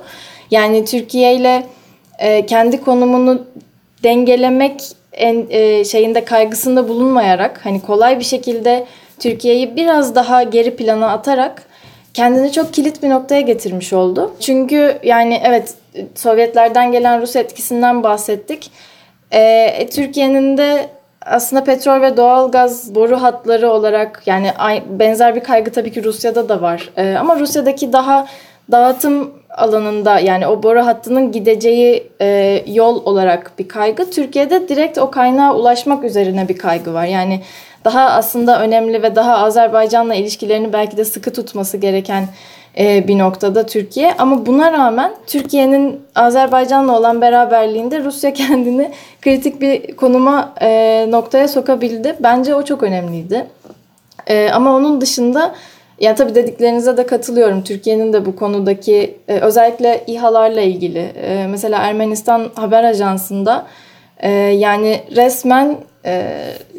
Yani 0.50 0.84
Türkiye 0.84 1.34
ile 1.34 1.66
e, 2.18 2.46
kendi 2.46 2.80
konumunu 2.84 3.46
dengelemek 4.02 4.82
en 5.12 5.46
e, 5.50 5.84
şeyinde 5.84 6.24
kaygısında 6.24 6.88
bulunmayarak 6.88 7.60
hani 7.64 7.82
kolay 7.82 8.18
bir 8.18 8.24
şekilde 8.24 8.86
Türkiye'yi 9.18 9.76
biraz 9.76 10.14
daha 10.14 10.42
geri 10.42 10.76
plana 10.76 11.10
atarak 11.10 11.62
kendini 12.14 12.52
çok 12.52 12.74
kilit 12.74 13.02
bir 13.02 13.10
noktaya 13.10 13.40
getirmiş 13.40 13.92
oldu. 13.92 14.34
Çünkü 14.40 14.98
yani 15.02 15.40
evet 15.44 15.74
Sovyetlerden 16.14 16.92
gelen 16.92 17.22
Rus 17.22 17.36
etkisinden 17.36 18.02
bahsettik. 18.02 18.70
Ee, 19.32 19.88
Türkiye'nin 19.92 20.58
de 20.58 20.88
aslında 21.26 21.64
petrol 21.64 22.00
ve 22.00 22.16
doğal 22.16 22.50
gaz 22.50 22.94
boru 22.94 23.22
hatları 23.22 23.70
olarak 23.70 24.22
yani 24.26 24.52
benzer 24.90 25.34
bir 25.34 25.40
kaygı 25.40 25.72
tabii 25.72 25.92
ki 25.92 26.04
Rusya'da 26.04 26.48
da 26.48 26.62
var. 26.62 26.90
Ee, 26.96 27.14
ama 27.20 27.38
Rusya'daki 27.38 27.92
daha 27.92 28.26
dağıtım 28.72 29.30
alanında 29.50 30.18
yani 30.18 30.46
o 30.46 30.62
boru 30.62 30.86
hattının 30.86 31.32
gideceği 31.32 32.10
e, 32.20 32.62
yol 32.66 33.04
olarak 33.04 33.52
bir 33.58 33.68
kaygı. 33.68 34.10
Türkiye'de 34.10 34.68
direkt 34.68 34.98
o 34.98 35.10
kaynağa 35.10 35.54
ulaşmak 35.54 36.04
üzerine 36.04 36.48
bir 36.48 36.58
kaygı 36.58 36.94
var. 36.94 37.04
Yani 37.04 37.40
daha 37.84 38.10
aslında 38.10 38.60
önemli 38.60 39.02
ve 39.02 39.16
daha 39.16 39.36
Azerbaycan'la 39.36 40.14
ilişkilerini 40.14 40.72
belki 40.72 40.96
de 40.96 41.04
sıkı 41.04 41.32
tutması 41.32 41.76
gereken 41.76 42.24
e, 42.78 43.08
bir 43.08 43.18
noktada 43.18 43.66
Türkiye. 43.66 44.14
Ama 44.18 44.46
buna 44.46 44.72
rağmen 44.72 45.12
Türkiye'nin 45.26 46.00
Azerbaycan'la 46.14 46.98
olan 46.98 47.20
beraberliğinde 47.20 48.04
Rusya 48.04 48.32
kendini 48.34 48.90
kritik 49.22 49.60
bir 49.60 49.96
konuma 49.96 50.54
e, 50.60 51.06
noktaya 51.10 51.48
sokabildi. 51.48 52.16
Bence 52.20 52.54
o 52.54 52.64
çok 52.64 52.82
önemliydi. 52.82 53.46
E, 54.26 54.50
ama 54.50 54.76
onun 54.76 55.00
dışında 55.00 55.54
yani 56.00 56.16
tabii 56.16 56.34
dediklerinize 56.34 56.96
de 56.96 57.06
katılıyorum. 57.06 57.62
Türkiye'nin 57.62 58.12
de 58.12 58.26
bu 58.26 58.36
konudaki 58.36 59.18
özellikle 59.28 60.04
İHA'larla 60.06 60.60
ilgili 60.60 61.12
mesela 61.50 61.78
Ermenistan 61.78 62.50
Haber 62.54 62.84
Ajansı'nda 62.84 63.66
yani 64.52 65.00
resmen 65.16 65.76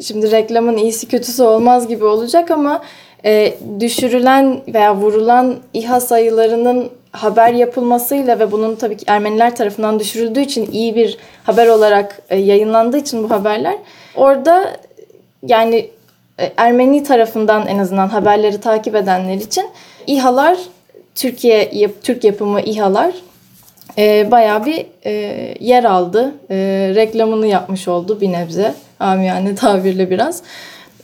şimdi 0.02 0.30
reklamın 0.30 0.76
iyisi 0.76 1.08
kötüsü 1.08 1.42
olmaz 1.42 1.88
gibi 1.88 2.04
olacak 2.04 2.50
ama 2.50 2.82
e, 3.24 3.54
düşürülen 3.80 4.60
veya 4.68 4.96
vurulan 4.96 5.56
İHA 5.74 6.00
sayılarının 6.00 6.90
haber 7.12 7.52
yapılmasıyla 7.52 8.38
ve 8.38 8.52
bunun 8.52 8.74
tabii 8.76 8.96
ki 8.96 9.04
Ermeniler 9.08 9.56
tarafından 9.56 10.00
düşürüldüğü 10.00 10.40
için 10.40 10.72
iyi 10.72 10.94
bir 10.94 11.18
haber 11.44 11.66
olarak 11.66 12.22
e, 12.30 12.38
yayınlandığı 12.38 12.98
için 12.98 13.24
bu 13.24 13.30
haberler 13.30 13.76
orada 14.16 14.76
yani 15.42 15.90
e, 16.38 16.52
Ermeni 16.56 17.02
tarafından 17.02 17.66
en 17.66 17.78
azından 17.78 18.08
haberleri 18.08 18.60
takip 18.60 18.94
edenler 18.94 19.34
için 19.34 19.66
İHA'lar 20.06 20.58
Türkiye 21.14 21.70
yap, 21.72 21.90
Türk 22.02 22.24
yapımı 22.24 22.60
İHA'lar 22.60 23.14
e, 23.98 24.30
bayağı 24.30 24.66
bir 24.66 24.86
e, 25.06 25.12
yer 25.60 25.84
aldı. 25.84 26.34
E, 26.50 26.56
reklamını 26.94 27.46
yapmış 27.46 27.88
oldu 27.88 28.20
bir 28.20 28.32
nebze. 28.32 28.74
Amiyane 29.00 29.54
tabirle 29.54 30.10
biraz. 30.10 30.42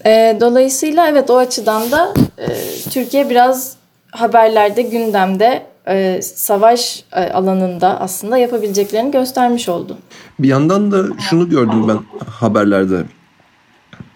E, 0.07 0.37
dolayısıyla 0.41 1.09
evet 1.09 1.31
o 1.31 1.37
açıdan 1.37 1.91
da 1.91 2.15
e, 2.39 2.47
Türkiye 2.91 3.31
biraz 3.31 3.77
haberlerde, 4.11 4.83
gündemde 4.83 5.63
e, 5.89 6.21
savaş 6.23 7.05
e, 7.13 7.21
alanında 7.33 8.01
aslında 8.01 8.39
yapabileceklerini 8.39 9.11
göstermiş 9.11 9.69
oldu. 9.69 9.99
Bir 10.39 10.49
yandan 10.49 10.93
da 10.93 11.05
şunu 11.31 11.49
gördüm 11.49 11.89
ben 11.89 11.99
haberlerde. 12.27 13.05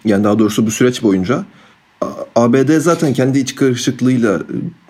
Yani 0.05 0.23
daha 0.23 0.39
doğrusu 0.39 0.65
bu 0.65 0.71
süreç 0.71 1.03
boyunca 1.03 1.43
ABD 2.35 2.79
zaten 2.79 3.13
kendi 3.13 3.39
iç 3.39 3.55
karışıklığıyla 3.55 4.39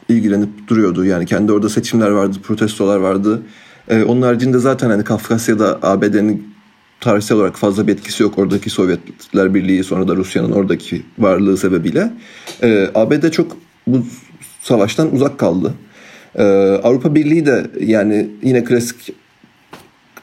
ilgilenip 0.10 0.68
duruyordu. 0.68 1.06
Yani 1.06 1.26
kendi 1.26 1.52
orada 1.52 1.70
seçimler 1.70 2.10
vardı, 2.10 2.38
protestolar 2.44 2.98
vardı. 2.98 3.42
Ee, 3.88 4.04
onun 4.04 4.22
haricinde 4.22 4.60
zaten 4.60 4.90
hani 4.90 5.04
Kafkasya'da 5.04 5.80
ABD'nin 5.82 6.55
tarihsel 7.00 7.38
olarak 7.38 7.56
fazla 7.58 7.88
bir 7.88 7.94
etkisi 7.94 8.24
yok 8.24 8.38
oradaki 8.38 8.70
Sovyetler 8.70 9.54
Birliği 9.54 9.84
sonra 9.84 10.08
da 10.08 10.16
Rusya'nın 10.16 10.52
oradaki 10.52 11.04
varlığı 11.20 11.58
sebebiyle. 11.58 12.14
E, 12.64 12.90
ABD 12.96 13.30
çok 13.30 13.58
bu 13.88 14.06
savaştan 14.62 15.16
uzak 15.16 15.40
kaldı. 15.40 15.74
E, 16.36 16.44
Avrupa 16.84 17.16
Birliği 17.16 17.46
de 17.46 17.68
yani 17.80 18.30
yine 18.44 18.64
klasik 18.64 19.14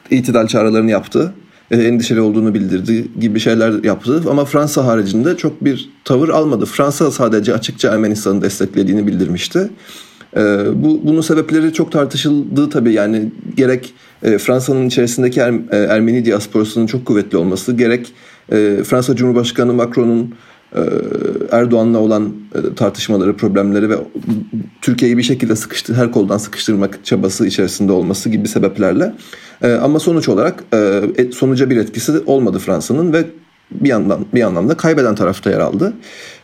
itidal 0.09 0.47
çağrılarını 0.47 0.91
yaptı. 0.91 1.33
E, 1.71 1.77
endişeli 1.77 2.21
olduğunu 2.21 2.53
bildirdi 2.53 3.07
gibi 3.19 3.39
şeyler 3.39 3.83
yaptı. 3.83 4.23
Ama 4.29 4.45
Fransa 4.45 4.85
haricinde 4.85 5.37
çok 5.37 5.65
bir 5.65 5.89
tavır 6.03 6.29
almadı. 6.29 6.65
Fransa 6.65 7.11
sadece 7.11 7.53
açıkça 7.53 7.93
Ermenistan'ı 7.93 8.41
desteklediğini 8.41 9.07
bildirmişti. 9.07 9.69
E, 10.35 10.65
bu 10.75 11.01
bunun 11.03 11.21
sebepleri 11.21 11.73
çok 11.73 11.91
tartışıldı 11.91 12.69
tabii 12.69 12.93
yani 12.93 13.31
gerek 13.57 13.93
e, 14.23 14.37
Fransa'nın 14.37 14.87
içerisindeki 14.87 15.39
er, 15.39 15.53
e, 15.71 15.77
Ermeni 15.77 16.25
diasporasının 16.25 16.87
çok 16.87 17.05
kuvvetli 17.05 17.37
olması 17.37 17.73
gerek 17.73 18.13
e, 18.51 18.77
Fransa 18.85 19.15
Cumhurbaşkanı 19.15 19.73
Macron'un 19.73 20.35
e, 20.75 20.81
Erdoğan'la 21.51 21.97
olan 21.97 22.33
e, 22.55 22.75
tartışmaları, 22.75 23.37
problemleri 23.37 23.89
ve 23.89 23.95
Türkiye'yi 24.81 25.17
bir 25.17 25.23
şekilde 25.23 25.55
sıkıştı, 25.55 25.93
her 25.93 26.11
koldan 26.11 26.37
sıkıştırmak 26.37 27.05
çabası 27.05 27.47
içerisinde 27.47 27.91
olması 27.91 28.29
gibi 28.29 28.47
sebeplerle. 28.47 29.13
E, 29.61 29.71
ama 29.71 29.99
sonuç 29.99 30.29
olarak 30.29 30.63
sonuca 31.33 31.69
bir 31.69 31.77
etkisi 31.77 32.11
olmadı 32.25 32.59
Fransa'nın 32.59 33.13
ve 33.13 33.25
bir 33.71 33.89
yandan 33.89 34.25
bir 34.33 34.41
anlamda 34.41 34.77
kaybeden 34.77 35.15
tarafta 35.15 35.49
yer 35.49 35.59
aldı. 35.59 35.93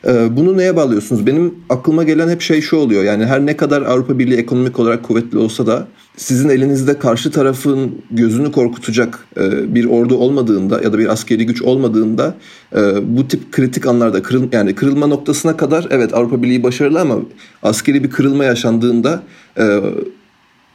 Ee, 0.08 0.38
bunu 0.38 0.58
neye 0.58 0.76
bağlıyorsunuz? 0.76 1.28
Benim 1.28 1.56
aklıma 1.70 2.04
gelen 2.04 2.30
hep 2.30 2.42
şey 2.42 2.62
şu 2.62 2.78
oluyor. 2.78 3.04
Yani 3.04 3.26
her 3.26 3.46
ne 3.46 3.58
kadar 3.58 3.82
Avrupa 3.82 4.20
Birliği 4.20 4.38
ekonomik 4.38 4.80
olarak 4.80 5.04
kuvvetli 5.04 5.38
olsa 5.38 5.68
da 5.68 5.88
sizin 6.18 6.50
elinizde 6.50 7.00
karşı 7.00 7.32
tarafın 7.32 8.02
gözünü 8.12 8.52
korkutacak 8.52 9.28
e, 9.38 9.76
bir 9.76 9.86
ordu 9.86 10.18
olmadığında 10.18 10.82
ya 10.82 10.94
da 10.94 11.00
bir 11.00 11.08
askeri 11.08 11.46
güç 11.46 11.62
olmadığında 11.62 12.36
e, 12.76 12.80
bu 13.18 13.28
tip 13.28 13.52
kritik 13.52 13.88
anlarda 13.88 14.24
kırıl 14.24 14.48
yani 14.52 14.76
kırılma 14.76 15.08
noktasına 15.08 15.58
kadar 15.58 15.88
evet 15.90 16.14
Avrupa 16.14 16.44
Birliği 16.44 16.64
başarılı 16.64 17.00
ama 17.00 17.16
askeri 17.64 18.04
bir 18.04 18.10
kırılma 18.10 18.46
yaşandığında 18.46 19.24
e, 19.58 19.80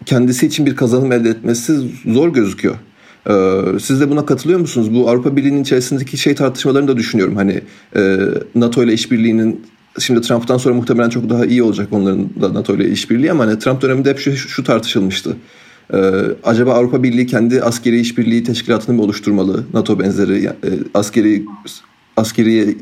kendisi 0.06 0.46
için 0.46 0.66
bir 0.66 0.76
kazanım 0.76 1.12
elde 1.12 1.28
etmesi 1.28 1.78
zor 2.06 2.28
gözüküyor. 2.28 2.74
Ee, 3.30 3.60
siz 3.80 4.00
de 4.00 4.10
buna 4.10 4.26
katılıyor 4.26 4.60
musunuz? 4.60 4.94
Bu 4.94 5.10
Avrupa 5.10 5.36
Birliği'nin 5.36 5.62
içerisindeki 5.62 6.18
şey 6.18 6.34
tartışmalarını 6.34 6.88
da 6.88 6.96
düşünüyorum. 6.96 7.36
Hani 7.36 7.60
e, 7.96 8.18
NATO 8.54 8.84
ile 8.84 8.92
işbirliğinin 8.92 9.66
şimdi 9.98 10.20
Trump'tan 10.20 10.58
sonra 10.58 10.74
muhtemelen 10.74 11.08
çok 11.08 11.30
daha 11.30 11.46
iyi 11.46 11.62
olacak 11.62 11.88
onların 11.90 12.28
da 12.40 12.54
NATO 12.54 12.74
ile 12.74 12.88
işbirliği 12.88 13.30
ama 13.30 13.46
hani 13.46 13.58
Trump 13.58 13.82
döneminde 13.82 14.10
hep 14.10 14.18
şu, 14.18 14.36
şu 14.36 14.64
tartışılmıştı. 14.64 15.36
Ee, 15.92 15.96
acaba 16.44 16.74
Avrupa 16.74 17.02
Birliği 17.02 17.26
kendi 17.26 17.62
askeri 17.62 18.00
işbirliği 18.00 18.44
teşkilatını 18.44 18.96
mı 18.96 19.02
oluşturmalı? 19.02 19.64
NATO 19.72 20.00
benzeri 20.00 20.44
e, 20.44 20.52
askeri 20.94 21.44
askeri 22.16 22.76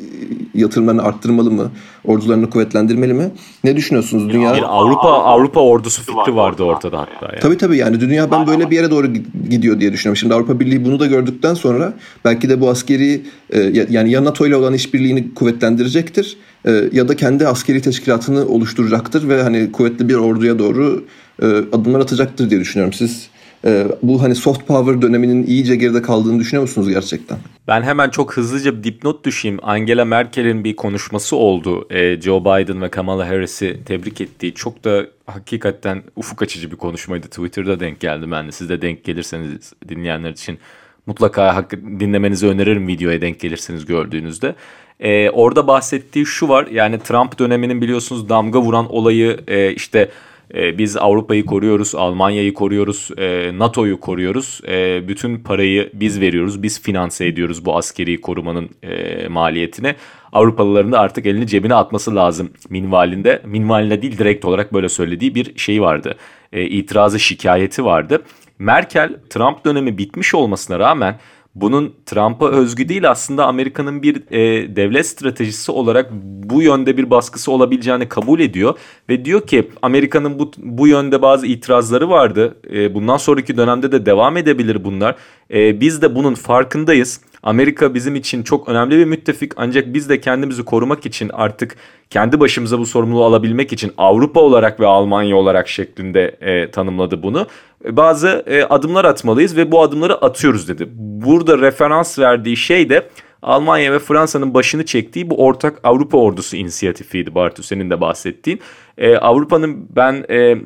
yatırımlarını 0.55 1.03
arttırmalı 1.03 1.51
mı? 1.51 1.71
Ordularını 2.05 2.51
kuvvetlendirmeli 2.51 3.15
mi? 3.15 3.31
Ne 3.65 3.77
düşünüyorsunuz? 3.77 4.33
Dünya 4.33 4.55
bir 4.55 4.63
Avrupa 4.63 5.09
Avrupa 5.09 5.61
ordusu 5.61 6.03
fikri 6.03 6.37
vardı 6.37 6.63
ortada 6.63 6.99
hatta. 6.99 7.27
Yani. 7.27 7.41
Tabii 7.41 7.59
tabii 7.59 7.77
yani 7.77 8.01
dünya 8.01 8.31
ben 8.31 8.47
böyle 8.47 8.71
bir 8.71 8.77
yere 8.77 8.91
doğru 8.91 9.07
gidiyor 9.51 9.81
diye 9.81 9.93
düşünüyorum. 9.93 10.17
Şimdi 10.17 10.35
Avrupa 10.35 10.61
Birliği 10.61 10.85
bunu 10.85 11.01
da 11.01 11.07
gördükten 11.07 11.55
sonra 11.55 11.95
belki 12.25 12.49
de 12.49 12.61
bu 12.61 12.71
askeri 12.71 13.23
e, 13.51 13.61
yani 13.91 14.11
ya 14.11 14.25
NATO 14.25 14.47
ile 14.47 14.57
olan 14.57 14.75
işbirliğini 14.75 15.35
kuvvetlendirecektir 15.35 16.37
e, 16.67 16.85
ya 16.93 17.09
da 17.09 17.17
kendi 17.17 17.47
askeri 17.47 17.83
teşkilatını 17.83 18.47
oluşturacaktır 18.47 19.29
ve 19.29 19.43
hani 19.43 19.73
kuvvetli 19.73 20.09
bir 20.09 20.15
orduya 20.15 20.59
doğru 20.59 21.05
e, 21.43 21.47
adımlar 21.47 22.01
atacaktır 22.01 22.51
diye 22.51 22.61
düşünüyorum. 22.61 22.93
Siz 22.93 23.32
e, 23.65 23.87
bu 24.03 24.23
hani 24.23 24.35
soft 24.35 24.67
power 24.67 25.03
döneminin 25.03 25.47
iyice 25.47 25.77
geride 25.77 26.03
kaldığını 26.03 26.41
düşünüyor 26.41 26.63
musunuz 26.63 26.89
gerçekten? 26.89 27.39
Ben 27.69 27.83
hemen 27.83 28.11
çok 28.11 28.37
hızlıca 28.37 28.79
bir 28.79 28.85
dipnot 28.85 29.25
düşeyim. 29.25 29.59
Angela 29.63 30.05
Merkel'in 30.05 30.65
bir 30.65 30.77
konuşması 30.77 31.37
oldu. 31.37 31.87
E, 31.91 32.21
Joe 32.21 32.41
Biden 32.41 32.83
ve 32.83 32.89
Kamala 32.89 33.29
Harris'i 33.29 33.81
tebrik 33.87 34.21
ettiği 34.21 34.55
çok 34.55 34.85
da 34.85 35.07
hakikaten 35.27 36.03
ufuk 36.17 36.43
açıcı 36.43 36.71
bir 36.71 36.77
konuşmaydı. 36.77 37.27
Twitter'da 37.27 37.81
denk 37.81 38.01
geldi 38.01 38.31
ben 38.31 38.47
de. 38.47 38.53
Siz 38.53 38.69
de 38.69 38.83
denk 38.83 39.05
gelirseniz 39.05 39.73
dinleyenler 39.89 40.31
için 40.31 40.59
mutlaka 41.07 41.67
dinlemenizi 42.01 42.47
öneririm 42.47 42.89
videoya 42.89 43.21
denk 43.21 43.41
gelirseniz 43.41 43.87
gördüğünüzde. 43.87 44.55
Ee, 45.01 45.31
orada 45.31 45.67
bahsettiği 45.67 46.27
şu 46.27 46.49
var 46.49 46.67
yani 46.67 46.99
Trump 46.99 47.39
döneminin 47.39 47.81
biliyorsunuz 47.81 48.29
damga 48.29 48.61
vuran 48.61 48.93
olayı 48.93 49.41
e, 49.49 49.73
işte 49.73 50.11
e, 50.55 50.79
biz 50.79 50.97
Avrupa'yı 50.97 51.45
koruyoruz, 51.45 51.95
Almanya'yı 51.95 52.55
koruyoruz, 52.55 53.11
e, 53.19 53.59
NATO'yu 53.59 54.01
koruyoruz. 54.01 54.61
E, 54.69 55.09
bütün 55.09 55.37
parayı 55.37 55.91
biz 55.95 56.21
veriyoruz, 56.21 56.63
biz 56.63 56.83
finanse 56.83 57.27
ediyoruz 57.27 57.65
bu 57.65 57.77
askeri 57.77 58.21
korumanın 58.21 58.71
e, 58.83 59.29
maliyetine. 59.29 59.97
Avrupalıların 60.33 60.93
da 60.93 61.01
artık 61.01 61.27
elini 61.27 61.47
cebine 61.47 61.75
atması 61.75 62.15
lazım 62.15 62.51
minvalinde. 62.71 63.43
Minvalinde 63.47 64.03
değil 64.03 64.19
direkt 64.19 64.45
olarak 64.45 64.75
böyle 64.75 64.89
söylediği 64.89 65.35
bir 65.35 65.59
şey 65.59 65.83
vardı. 65.83 66.17
E, 66.53 66.65
itirazı 66.65 67.21
şikayeti 67.21 67.85
vardı. 67.85 68.23
Merkel 68.59 69.17
Trump 69.31 69.65
dönemi 69.65 69.99
bitmiş 69.99 70.35
olmasına 70.35 70.79
rağmen 70.79 71.19
bunun 71.55 71.95
Trump'a 72.07 72.49
özgü 72.49 72.89
değil 72.89 73.11
aslında 73.11 73.47
Amerika'nın 73.47 74.03
bir 74.03 74.17
e, 74.31 74.77
devlet 74.77 75.07
stratejisi 75.07 75.73
olarak 75.73 76.11
bu 76.43 76.63
yönde 76.63 76.97
bir 76.97 77.11
baskısı 77.11 77.53
olabileceğini 77.53 78.09
kabul 78.09 78.41
ediyor 78.41 78.79
ve 79.09 79.25
diyor 79.25 79.47
ki 79.47 79.71
Amerika'nın 79.83 80.39
bu 80.39 80.53
bu 80.59 80.87
yönde 80.87 81.23
bazı 81.23 81.47
itirazları 81.47 82.09
vardı. 82.09 82.57
E, 82.73 82.95
bundan 82.95 83.17
sonraki 83.17 83.57
dönemde 83.57 83.93
de 83.93 84.07
devam 84.07 84.37
edebilir 84.37 84.85
bunlar. 84.85 85.17
E, 85.55 85.81
biz 85.81 86.03
de 86.03 86.15
bunun 86.15 86.35
farkındayız. 86.35 87.21
Amerika 87.43 87.95
bizim 87.95 88.17
için 88.17 88.43
çok 88.43 88.69
önemli 88.69 88.99
bir 88.99 89.05
müttefik 89.05 89.53
ancak 89.57 89.95
biz 89.95 90.09
de 90.09 90.21
kendimizi 90.21 90.65
korumak 90.65 91.07
için 91.07 91.31
artık 91.33 91.77
kendi 92.11 92.41
başımıza 92.41 92.79
bu 92.79 92.87
sorumluluğu 92.87 93.25
alabilmek 93.25 93.73
için 93.73 93.93
Avrupa 93.99 94.41
olarak 94.41 94.81
ve 94.81 94.87
Almanya 94.87 95.37
olarak 95.37 95.69
şeklinde 95.69 96.37
e, 96.41 96.71
tanımladı 96.71 97.23
bunu. 97.23 97.47
Bazı 97.89 98.45
e, 98.47 98.63
adımlar 98.63 99.05
atmalıyız 99.05 99.57
ve 99.57 99.73
bu 99.73 99.83
adımları 99.83 100.25
atıyoruz 100.25 100.69
dedi. 100.69 100.89
Burada 100.97 101.59
referans 101.59 102.19
verdiği 102.19 102.57
şey 102.57 102.91
de 102.91 103.09
Almanya 103.43 103.93
ve 103.93 103.99
Fransa'nın 103.99 104.55
başını 104.55 104.85
çektiği 104.85 105.31
bu 105.31 105.47
ortak 105.47 105.81
Avrupa 105.85 106.19
ordusu 106.19 106.57
inisiyatifiydi 106.57 107.35
Bartu 107.35 107.63
senin 107.63 107.91
de 107.91 108.01
bahsettiğin. 108.01 108.61
E, 108.99 109.17
Avrupa'nın 109.17 109.89
ben 109.97 110.25
e, 110.31 110.57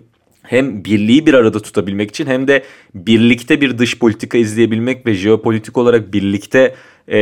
hem 0.49 0.85
birliği 0.85 1.27
bir 1.27 1.35
arada 1.35 1.63
tutabilmek 1.63 2.11
için 2.11 2.27
hem 2.27 2.49
de 2.49 2.63
birlikte 2.95 3.61
bir 3.61 3.79
dış 3.79 3.99
politika 3.99 4.39
izleyebilmek 4.39 5.07
ve 5.07 5.15
jeopolitik 5.15 5.79
olarak 5.79 6.13
birlikte 6.13 6.75
e, 7.09 7.19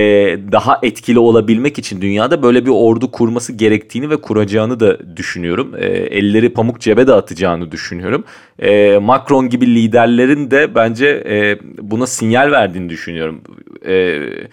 daha 0.53 0.79
etkili 0.83 1.19
olabilmek 1.19 1.79
için 1.79 2.01
dünyada 2.01 2.43
böyle 2.43 2.67
bir 2.67 2.71
ordu 2.71 3.11
kurması 3.11 3.53
gerektiğini 3.53 4.11
ve 4.11 4.17
kuracağını 4.17 4.81
da 4.81 5.17
düşünüyorum. 5.17 5.75
E, 5.79 5.87
elleri 5.87 6.53
pamuk 6.53 6.81
cebe 6.81 7.07
de 7.07 7.13
atacağını 7.13 7.73
düşünüyorum. 7.73 8.25
E, 8.59 8.99
Macron 8.99 9.49
gibi 9.49 9.67
liderlerin 9.75 10.51
de 10.51 10.75
bence 10.75 11.07
e, 11.07 11.59
buna 11.91 12.07
sinyal 12.07 12.51
verdiğini 12.51 12.89
düşünüyorum. 12.89 13.41
Evet 13.85 14.51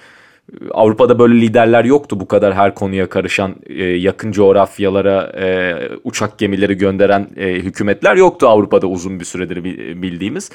Avrupa'da 0.71 1.19
böyle 1.19 1.41
liderler 1.41 1.85
yoktu 1.85 2.19
bu 2.19 2.27
kadar 2.27 2.53
her 2.53 2.75
konuya 2.75 3.09
karışan 3.09 3.55
e, 3.65 3.83
yakın 3.83 4.31
coğrafyalara 4.31 5.23
e, 5.23 5.75
uçak 6.03 6.37
gemileri 6.37 6.77
gönderen 6.77 7.27
e, 7.37 7.53
hükümetler 7.53 8.15
yoktu 8.15 8.47
Avrupa'da 8.47 8.87
uzun 8.87 9.19
bir 9.19 9.25
süredir 9.25 9.63
bildiğimiz. 10.01 10.51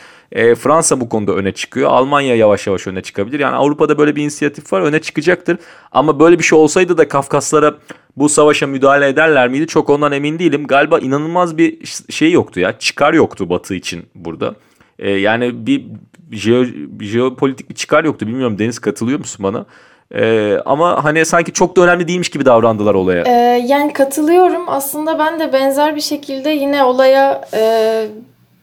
Fransa 0.59 1.01
bu 1.01 1.09
konuda 1.09 1.33
öne 1.33 1.53
çıkıyor. 1.53 1.91
Almanya 1.91 2.37
yavaş 2.37 2.67
yavaş 2.67 2.87
öne 2.87 3.03
çıkabilir. 3.03 3.41
Yani 3.41 3.57
Avrupa'da 3.57 3.99
böyle 3.99 4.17
bir 4.17 4.23
inisiyatif 4.23 4.73
var 4.73 4.81
öne 4.81 4.99
çıkacaktır. 4.99 5.59
Ama 5.93 6.21
böyle 6.21 6.39
bir 6.39 6.45
şey 6.45 6.59
olsaydı 6.59 6.99
da 6.99 7.09
Kafkaslara 7.09 7.75
bu 8.17 8.29
savaşa 8.29 8.67
müdahale 8.67 9.09
ederler 9.09 9.49
miydi? 9.49 9.67
Çok 9.67 9.91
ondan 9.91 10.13
emin 10.13 10.39
değilim. 10.39 10.67
Galiba 10.67 10.99
inanılmaz 10.99 11.59
bir 11.59 11.79
şey 12.11 12.33
yoktu 12.33 12.61
ya. 12.61 12.79
Çıkar 12.79 13.15
yoktu 13.15 13.51
Batı 13.51 13.75
için 13.75 14.05
burada. 14.15 14.55
Yani 14.99 15.67
bir 15.67 15.85
jeo, 16.33 16.65
jeopolitik 17.01 17.71
bir 17.71 17.75
çıkar 17.75 18.05
yoktu. 18.05 18.27
Bilmiyorum 18.27 18.59
Deniz 18.59 18.79
katılıyor 18.79 19.19
musun 19.19 19.45
bana? 19.45 19.67
Ee, 20.15 20.59
ama 20.67 21.05
hani 21.05 21.25
sanki 21.25 21.53
çok 21.53 21.77
da 21.77 21.81
önemli 21.81 22.09
değilmiş 22.09 22.29
gibi 22.29 22.45
davrandılar 22.45 22.95
olaya. 22.95 23.25
Ee, 23.27 23.63
yani 23.67 23.93
katılıyorum. 23.93 24.65
Aslında 24.69 25.19
ben 25.19 25.41
de 25.41 25.53
benzer 25.53 25.97
bir 25.97 26.01
şekilde 26.01 26.51
yine 26.51 26.85
olaya 26.85 27.49
e, 27.55 28.07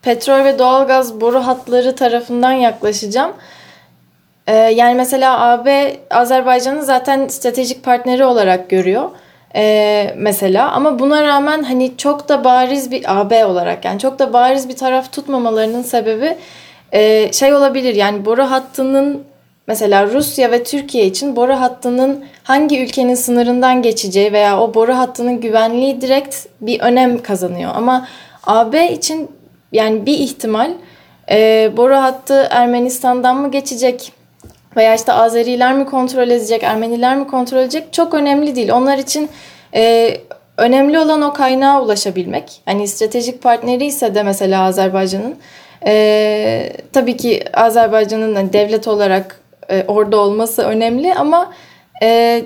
petrol 0.02 0.46
ve 0.46 0.60
doğalgaz 0.60 1.22
boru 1.22 1.40
hatları 1.40 1.96
tarafından 1.96 2.52
yaklaşacağım. 2.52 3.32
Ee, 4.48 4.56
yani 4.56 4.96
mesela 4.96 5.40
AB 5.40 5.98
Azerbaycan'ı 6.12 6.86
zaten 6.86 7.28
stratejik 7.28 7.84
partneri 7.84 8.26
olarak 8.26 8.70
görüyor. 8.70 9.10
Ee, 9.56 10.14
mesela 10.18 10.72
ama 10.72 11.00
buna 11.00 11.24
rağmen 11.24 11.64
hani 11.64 11.98
çok 11.98 12.30
da 12.30 12.44
bariz 12.44 12.92
bir 12.92 13.22
AB 13.22 13.46
olarak 13.46 13.86
yani 13.86 14.00
çok 14.00 14.20
da 14.20 14.34
bariz 14.34 14.70
bir 14.70 14.76
taraf 14.76 15.14
tutmamalarının 15.14 15.82
sebebi 15.82 16.38
e, 16.94 17.34
şey 17.34 17.54
olabilir 17.54 17.96
yani 17.96 18.26
boru 18.26 18.44
hattının 18.44 19.24
mesela 19.68 20.08
Rusya 20.08 20.52
ve 20.52 20.64
Türkiye 20.64 21.06
için 21.06 21.36
boru 21.36 21.54
hattının 21.54 22.26
hangi 22.44 22.84
ülkenin 22.84 23.16
sınırından 23.16 23.82
geçeceği 23.82 24.34
veya 24.34 24.60
o 24.62 24.74
boru 24.74 24.94
hattının 24.94 25.42
güvenliği 25.42 26.02
direkt 26.02 26.36
bir 26.62 26.80
önem 26.80 27.22
kazanıyor. 27.22 27.72
Ama 27.76 28.08
AB 28.44 28.92
için 28.92 29.32
yani 29.72 30.06
bir 30.06 30.20
ihtimal 30.20 30.72
e, 31.32 31.72
boru 31.78 31.96
hattı 31.96 32.48
Ermenistan'dan 32.50 33.38
mı 33.38 33.52
geçecek 33.52 34.14
veya 34.76 34.96
işte 34.96 35.14
Azeriler 35.14 35.74
mi 35.74 35.86
kontrol 35.86 36.30
edecek, 36.30 36.64
Ermeniler 36.64 37.18
mi 37.18 37.28
kontrol 37.28 37.58
edecek 37.58 37.94
çok 37.94 38.14
önemli 38.14 38.56
değil. 38.56 38.72
Onlar 38.72 38.98
için 38.98 39.30
e, 39.76 40.14
önemli 40.58 41.00
olan 41.00 41.22
o 41.22 41.34
kaynağa 41.34 41.82
ulaşabilmek. 41.82 42.62
Hani 42.66 42.88
stratejik 42.88 43.44
partneri 43.44 43.86
ise 43.86 44.16
de 44.16 44.24
mesela 44.24 44.64
Azerbaycan'ın 44.64 45.36
e, 45.86 46.74
tabii 46.94 47.18
ki 47.18 47.44
Azerbaycan'ın 47.54 48.36
hani 48.36 48.54
devlet 48.54 48.88
olarak 48.88 49.40
e, 49.70 49.84
orada 49.88 50.18
olması 50.18 50.62
önemli 50.62 51.14
ama 51.14 51.54
e, 52.02 52.42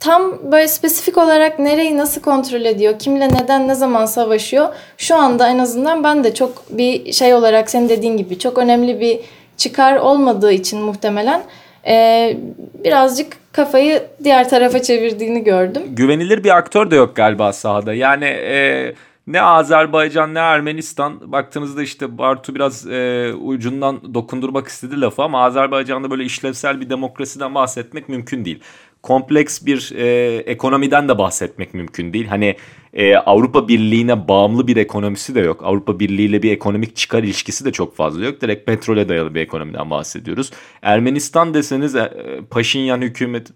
tam 0.00 0.52
böyle 0.52 0.68
spesifik 0.68 1.18
olarak 1.18 1.58
nereyi 1.58 1.98
nasıl 1.98 2.20
kontrol 2.20 2.64
ediyor, 2.64 2.98
kimle 2.98 3.28
neden 3.28 3.68
ne 3.68 3.74
zaman 3.74 4.06
savaşıyor 4.06 4.68
şu 4.96 5.16
anda 5.16 5.48
en 5.48 5.58
azından 5.58 6.04
ben 6.04 6.24
de 6.24 6.34
çok 6.34 6.78
bir 6.78 7.12
şey 7.12 7.34
olarak 7.34 7.70
senin 7.70 7.88
dediğin 7.88 8.16
gibi 8.16 8.38
çok 8.38 8.58
önemli 8.58 9.00
bir 9.00 9.20
çıkar 9.56 9.96
olmadığı 9.96 10.52
için 10.52 10.80
muhtemelen 10.80 11.42
e, 11.86 12.36
birazcık 12.84 13.52
kafayı 13.52 14.02
diğer 14.24 14.48
tarafa 14.48 14.82
çevirdiğini 14.82 15.44
gördüm. 15.44 15.82
Güvenilir 15.88 16.44
bir 16.44 16.56
aktör 16.56 16.90
de 16.90 16.96
yok 16.96 17.16
galiba 17.16 17.52
sahada. 17.52 17.94
Yani 17.94 18.24
e, 18.24 18.92
ne 19.32 19.42
Azerbaycan 19.42 20.34
ne 20.34 20.38
Ermenistan 20.38 21.32
baktığınızda 21.32 21.82
işte 21.82 22.18
Bartu 22.18 22.54
biraz 22.54 22.86
e, 22.86 23.32
ucundan 23.34 24.14
dokundurmak 24.14 24.68
istedi 24.68 25.00
lafı 25.00 25.22
ama 25.22 25.44
Azerbaycan'da 25.44 26.10
böyle 26.10 26.24
işlevsel 26.24 26.80
bir 26.80 26.90
demokrasiden 26.90 27.54
bahsetmek 27.54 28.08
mümkün 28.08 28.44
değil. 28.44 28.60
Kompleks 29.02 29.66
bir 29.66 29.92
e, 29.96 30.36
ekonomiden 30.36 31.08
de 31.08 31.18
bahsetmek 31.18 31.74
mümkün 31.74 32.12
değil. 32.12 32.26
Hani 32.26 32.56
e, 32.94 33.16
Avrupa 33.16 33.68
Birliği'ne 33.68 34.28
bağımlı 34.28 34.66
bir 34.66 34.76
ekonomisi 34.76 35.34
de 35.34 35.40
yok. 35.40 35.60
Avrupa 35.64 36.00
Birliği 36.00 36.26
ile 36.26 36.42
bir 36.42 36.52
ekonomik 36.52 36.96
çıkar 36.96 37.22
ilişkisi 37.22 37.64
de 37.64 37.72
çok 37.72 37.96
fazla 37.96 38.24
yok. 38.24 38.40
Direkt 38.40 38.66
petrole 38.66 39.08
dayalı 39.08 39.34
bir 39.34 39.40
ekonomiden 39.40 39.90
bahsediyoruz. 39.90 40.50
Ermenistan 40.82 41.54
deseniz 41.54 41.96
e, 41.96 42.10
Paşinyan 42.50 43.00
hükümet 43.00 43.48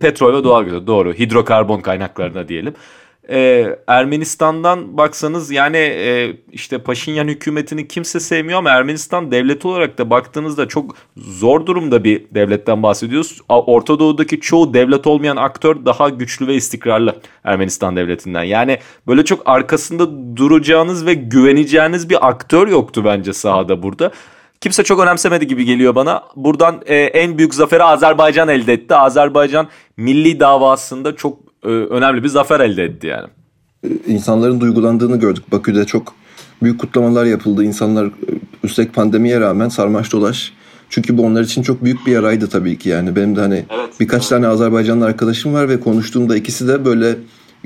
petrol 0.00 0.38
ve 0.38 0.44
doğal 0.44 0.86
doğru 0.86 1.14
hidrokarbon 1.14 1.80
kaynaklarına 1.80 2.48
diyelim 2.48 2.74
e, 3.30 3.66
Ermenistan'dan 3.86 4.96
baksanız 4.96 5.50
yani 5.50 5.76
e, 5.76 6.36
işte 6.52 6.78
Paşinyan 6.78 7.28
hükümetini 7.28 7.88
kimse 7.88 8.20
sevmiyor 8.20 8.58
ama 8.58 8.70
Ermenistan 8.70 9.30
devleti 9.30 9.68
olarak 9.68 9.98
da 9.98 10.10
baktığınızda 10.10 10.68
çok 10.68 10.96
zor 11.16 11.66
durumda 11.66 12.04
bir 12.04 12.24
devletten 12.34 12.82
bahsediyoruz. 12.82 13.40
Orta 13.48 13.98
Doğu'daki 13.98 14.40
çoğu 14.40 14.74
devlet 14.74 15.06
olmayan 15.06 15.36
aktör 15.36 15.84
daha 15.84 16.08
güçlü 16.08 16.46
ve 16.46 16.54
istikrarlı 16.54 17.16
Ermenistan 17.44 17.96
devletinden. 17.96 18.42
Yani 18.42 18.78
böyle 19.06 19.24
çok 19.24 19.42
arkasında 19.46 20.36
duracağınız 20.36 21.06
ve 21.06 21.14
güveneceğiniz 21.14 22.10
bir 22.10 22.28
aktör 22.28 22.68
yoktu 22.68 23.02
bence 23.04 23.32
sahada 23.32 23.82
burada. 23.82 24.12
kimse 24.60 24.84
çok 24.84 25.00
önemsemedi 25.00 25.46
gibi 25.46 25.64
geliyor 25.64 25.94
bana. 25.94 26.24
Buradan 26.36 26.82
e, 26.86 26.96
en 26.96 27.38
büyük 27.38 27.54
zaferi 27.54 27.82
Azerbaycan 27.82 28.48
elde 28.48 28.72
etti. 28.72 28.94
Azerbaycan 28.94 29.68
milli 29.96 30.40
davasında 30.40 31.16
çok 31.16 31.51
önemli 31.62 32.22
bir 32.22 32.28
zafer 32.28 32.60
elde 32.60 32.84
etti 32.84 33.06
yani. 33.06 33.28
İnsanların 34.06 34.60
duygulandığını 34.60 35.20
gördük. 35.20 35.52
Bakü'de 35.52 35.84
çok 35.84 36.14
büyük 36.62 36.80
kutlamalar 36.80 37.24
yapıldı. 37.24 37.64
İnsanlar 37.64 38.10
üstelik 38.64 38.94
pandemiye 38.94 39.40
rağmen 39.40 39.68
sarmaş 39.68 40.12
dolaş. 40.12 40.52
Çünkü 40.90 41.18
bu 41.18 41.22
onlar 41.22 41.42
için 41.42 41.62
çok 41.62 41.84
büyük 41.84 42.06
bir 42.06 42.12
yaraydı 42.12 42.48
tabii 42.48 42.78
ki 42.78 42.88
yani. 42.88 43.16
Benim 43.16 43.36
de 43.36 43.40
hani 43.40 43.64
evet, 43.70 44.00
birkaç 44.00 44.22
evet. 44.22 44.30
tane 44.30 44.46
Azerbaycanlı 44.46 45.04
arkadaşım 45.04 45.54
var 45.54 45.68
ve 45.68 45.80
konuştuğumda 45.80 46.36
ikisi 46.36 46.68
de 46.68 46.84
böyle 46.84 47.16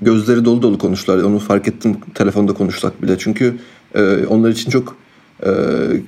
gözleri 0.02 0.44
dolu 0.44 0.62
dolu 0.62 0.78
konuştular. 0.78 1.22
Onu 1.22 1.38
fark 1.38 1.68
ettim 1.68 1.96
telefonda 2.14 2.52
konuşsak 2.52 3.02
bile. 3.02 3.18
Çünkü 3.18 3.56
e, 3.94 4.26
onlar 4.26 4.50
için 4.50 4.70
çok 4.70 4.88
e, 4.88 4.96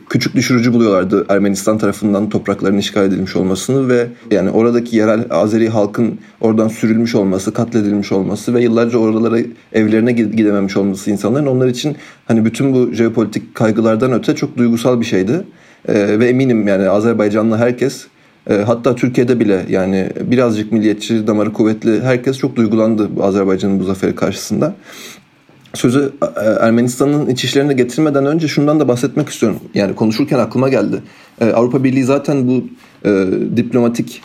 küçük 0.09 0.35
düşürücü 0.35 0.73
buluyorlardı 0.73 1.27
Ermenistan 1.29 1.79
tarafından 1.79 2.29
toprakların 2.29 2.79
işgal 2.79 3.05
edilmiş 3.05 3.37
olmasını 3.37 3.89
ve 3.89 4.07
yani 4.31 4.51
oradaki 4.51 4.97
yerel 4.97 5.25
Azeri 5.31 5.69
halkın 5.69 6.19
oradan 6.41 6.69
sürülmüş 6.69 7.15
olması, 7.15 7.53
katledilmiş 7.53 8.13
olması 8.13 8.55
ve 8.55 8.63
yıllarca 8.63 8.99
oralara 8.99 9.39
evlerine 9.73 10.13
gidememiş 10.13 10.77
olması 10.77 11.11
insanların 11.11 11.47
onlar 11.47 11.67
için 11.69 11.97
hani 12.27 12.45
bütün 12.45 12.75
bu 12.75 12.93
jeopolitik 12.93 13.55
kaygılardan 13.55 14.13
öte 14.13 14.35
çok 14.35 14.57
duygusal 14.57 15.01
bir 15.01 15.07
şeydi. 15.07 15.45
E, 15.89 16.19
ve 16.19 16.29
eminim 16.29 16.69
yani 16.69 16.89
Azerbaycanlı 16.89 17.57
herkes 17.57 18.07
e, 18.51 18.55
hatta 18.55 18.95
Türkiye'de 18.95 19.41
bile 19.41 19.67
yani 19.69 20.09
birazcık 20.21 20.73
milliyetçi 20.73 21.27
damarı 21.27 21.53
kuvvetli 21.53 22.01
herkes 22.03 22.39
çok 22.39 22.57
duygulandı 22.57 23.09
Azerbaycan'ın 23.23 23.81
bu 23.81 23.85
zaferi 23.85 24.15
karşısında. 24.15 24.75
Sözü 25.75 26.13
e, 26.37 26.41
Ermenistan'ın 26.41 27.27
iç 27.27 27.45
işlerine 27.45 27.73
getirmeden 27.73 28.27
önce 28.27 28.49
şundan 28.49 28.81
da 28.81 28.89
bahsetmek 28.89 29.29
istiyorum. 29.29 29.61
Yani 29.75 29.95
konuşurken 29.95 30.39
aklıma 30.39 30.69
geldi. 30.69 31.03
E, 31.41 31.45
Avrupa 31.45 31.85
Birliği 31.85 32.05
zaten 32.05 32.49
bu 32.49 32.65
e, 33.09 33.27
diplomatik 33.57 34.23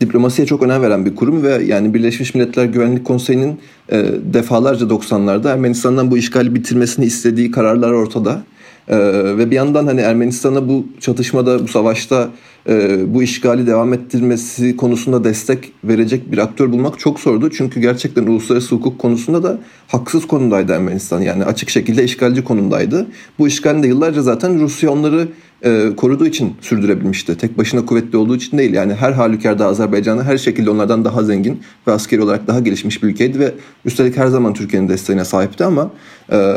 diplomasiye 0.00 0.46
çok 0.46 0.62
önem 0.62 0.82
veren 0.82 1.06
bir 1.06 1.16
kurum 1.16 1.42
ve 1.42 1.64
yani 1.64 1.94
Birleşmiş 1.94 2.34
Milletler 2.34 2.64
Güvenlik 2.64 3.04
Konseyi'nin 3.04 3.60
e, 3.88 4.04
defalarca 4.34 4.86
90'larda 4.86 5.52
Ermenistan'dan 5.52 6.10
bu 6.10 6.18
işgali 6.18 6.54
bitirmesini 6.54 7.04
istediği 7.04 7.50
kararlar 7.50 7.92
ortada. 7.92 8.42
E, 8.88 8.96
ve 9.38 9.50
bir 9.50 9.56
yandan 9.56 9.86
hani 9.86 10.00
Ermenistan'a 10.00 10.68
bu 10.68 10.86
çatışmada, 11.00 11.62
bu 11.62 11.68
savaşta 11.68 12.30
e, 12.68 13.04
bu 13.14 13.22
işgali 13.22 13.66
devam 13.66 13.92
ettirmesi 13.92 14.76
konusunda 14.76 15.24
destek 15.24 15.72
verecek 15.84 16.32
bir 16.32 16.38
aktör 16.38 16.72
bulmak 16.72 16.98
çok 16.98 17.20
zordu. 17.20 17.50
Çünkü 17.50 17.80
gerçekten 17.80 18.26
uluslararası 18.26 18.74
hukuk 18.74 18.98
konusunda 18.98 19.42
da 19.42 19.58
haksız 19.88 20.26
konumdaydı 20.26 20.72
Ermenistan. 20.72 21.20
Yani 21.20 21.44
açık 21.44 21.70
şekilde 21.70 22.04
işgalci 22.04 22.44
konumdaydı. 22.44 23.06
Bu 23.38 23.48
işgalinde 23.48 23.86
yıllarca 23.86 24.22
zaten 24.22 24.60
Rusya 24.60 24.90
onları 24.90 25.28
e, 25.64 25.96
koruduğu 25.96 26.26
için 26.26 26.56
sürdürebilmişti. 26.60 27.38
Tek 27.38 27.58
başına 27.58 27.86
kuvvetli 27.86 28.18
olduğu 28.18 28.36
için 28.36 28.58
değil. 28.58 28.74
Yani 28.74 28.94
her 28.94 29.12
halükarda 29.12 29.66
Azerbaycan'ı 29.66 30.24
her 30.24 30.38
şekilde 30.38 30.70
onlardan 30.70 31.04
daha 31.04 31.22
zengin 31.22 31.62
ve 31.86 31.92
askeri 31.92 32.22
olarak 32.22 32.46
daha 32.46 32.60
gelişmiş 32.60 33.02
bir 33.02 33.08
ülkeydi 33.08 33.38
ve 33.38 33.54
üstelik 33.84 34.16
her 34.16 34.26
zaman 34.26 34.54
Türkiye'nin 34.54 34.88
desteğine 34.88 35.24
sahipti 35.24 35.64
ama 35.64 35.90
e, 36.32 36.56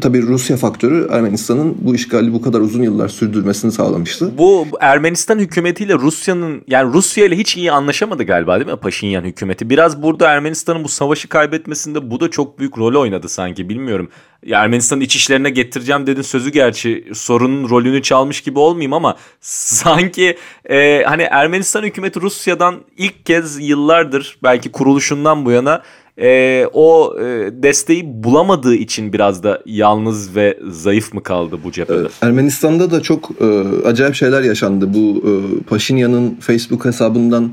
tabii 0.00 0.22
Rusya 0.22 0.56
faktörü 0.56 1.08
Ermenistan'ın 1.10 1.76
bu 1.80 1.94
işgali 1.94 2.32
bu 2.32 2.42
kadar 2.42 2.60
uzun 2.60 2.82
yıllar 2.82 3.08
sürdürmesini 3.08 3.72
sağlamıştı. 3.72 4.38
Bu 4.38 4.66
Ermenistan 4.80 5.38
hükümetiyle 5.38 5.94
Rusya'nın 5.94 6.62
yani 6.66 6.92
Rusya 6.92 7.24
ile 7.24 7.38
hiç 7.38 7.56
iyi 7.56 7.72
anlaşamadı 7.72 8.24
galiba 8.24 8.60
değil 8.60 8.70
mi 8.70 8.76
Paşinyan 8.76 9.24
hükümeti? 9.24 9.70
Biraz 9.70 10.02
burada 10.02 10.28
Ermenistan'ın 10.28 10.84
bu 10.84 10.88
savaşı 10.88 11.28
kaybetmesinde 11.28 12.10
bu 12.10 12.20
da 12.20 12.30
çok 12.30 12.58
büyük 12.58 12.78
rol 12.78 13.00
oynadı 13.00 13.28
sanki 13.28 13.68
bilmiyorum. 13.68 14.08
Ya 14.46 14.60
Ermenistan'ın 14.60 15.00
iç 15.00 15.16
işlerine 15.16 15.50
getireceğim 15.50 16.06
dedin 16.06 16.22
sözü 16.22 16.50
gerçi 16.50 17.04
sorunun 17.14 17.70
rolünü 17.70 18.02
çalmış 18.02 18.40
gibi 18.40 18.58
olmayayım 18.58 18.92
ama 18.92 19.16
sanki 19.40 20.36
e, 20.70 21.02
hani 21.06 21.22
Ermenistan 21.22 21.82
hükümeti 21.82 22.20
Rusya'dan 22.20 22.74
ilk 22.96 23.26
kez 23.26 23.68
yıllardır 23.68 24.38
belki 24.42 24.72
kuruluşundan 24.72 25.44
bu 25.44 25.50
yana 25.50 25.82
e, 26.18 26.66
o 26.72 27.16
e, 27.18 27.22
desteği 27.62 28.02
bulamadığı 28.24 28.74
için 28.74 29.12
biraz 29.12 29.42
da 29.42 29.62
yalnız 29.66 30.36
ve 30.36 30.58
zayıf 30.70 31.14
mı 31.14 31.22
kaldı 31.22 31.58
bu 31.64 31.72
cephede? 31.72 32.08
Ermenistan'da 32.22 32.90
da 32.90 33.00
çok 33.02 33.30
e, 33.40 33.46
acayip 33.86 34.14
şeyler 34.14 34.42
yaşandı. 34.42 34.94
Bu 34.94 35.24
e, 35.28 35.62
Paşinyan'ın 35.62 36.34
Facebook 36.40 36.84
hesabından 36.84 37.50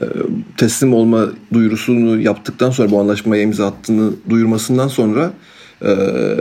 e, 0.00 0.04
teslim 0.56 0.94
olma 0.94 1.26
duyurusunu 1.52 2.20
yaptıktan 2.20 2.70
sonra 2.70 2.90
bu 2.90 3.00
anlaşmaya 3.00 3.42
imza 3.42 3.66
attığını 3.66 4.10
duyurmasından 4.30 4.88
sonra 4.88 5.32
e, 5.84 5.90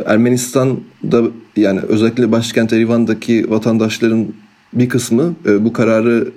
Ermenistan'da 0.06 1.23
yani 1.56 1.80
özellikle 1.80 2.32
başkent 2.32 2.73
Erivan'daki 2.73 3.49
vatandaşların 3.49 4.27
bir 4.73 4.89
kısmı 4.89 5.36
e, 5.45 5.65
bu 5.65 5.73
kararı 5.73 6.32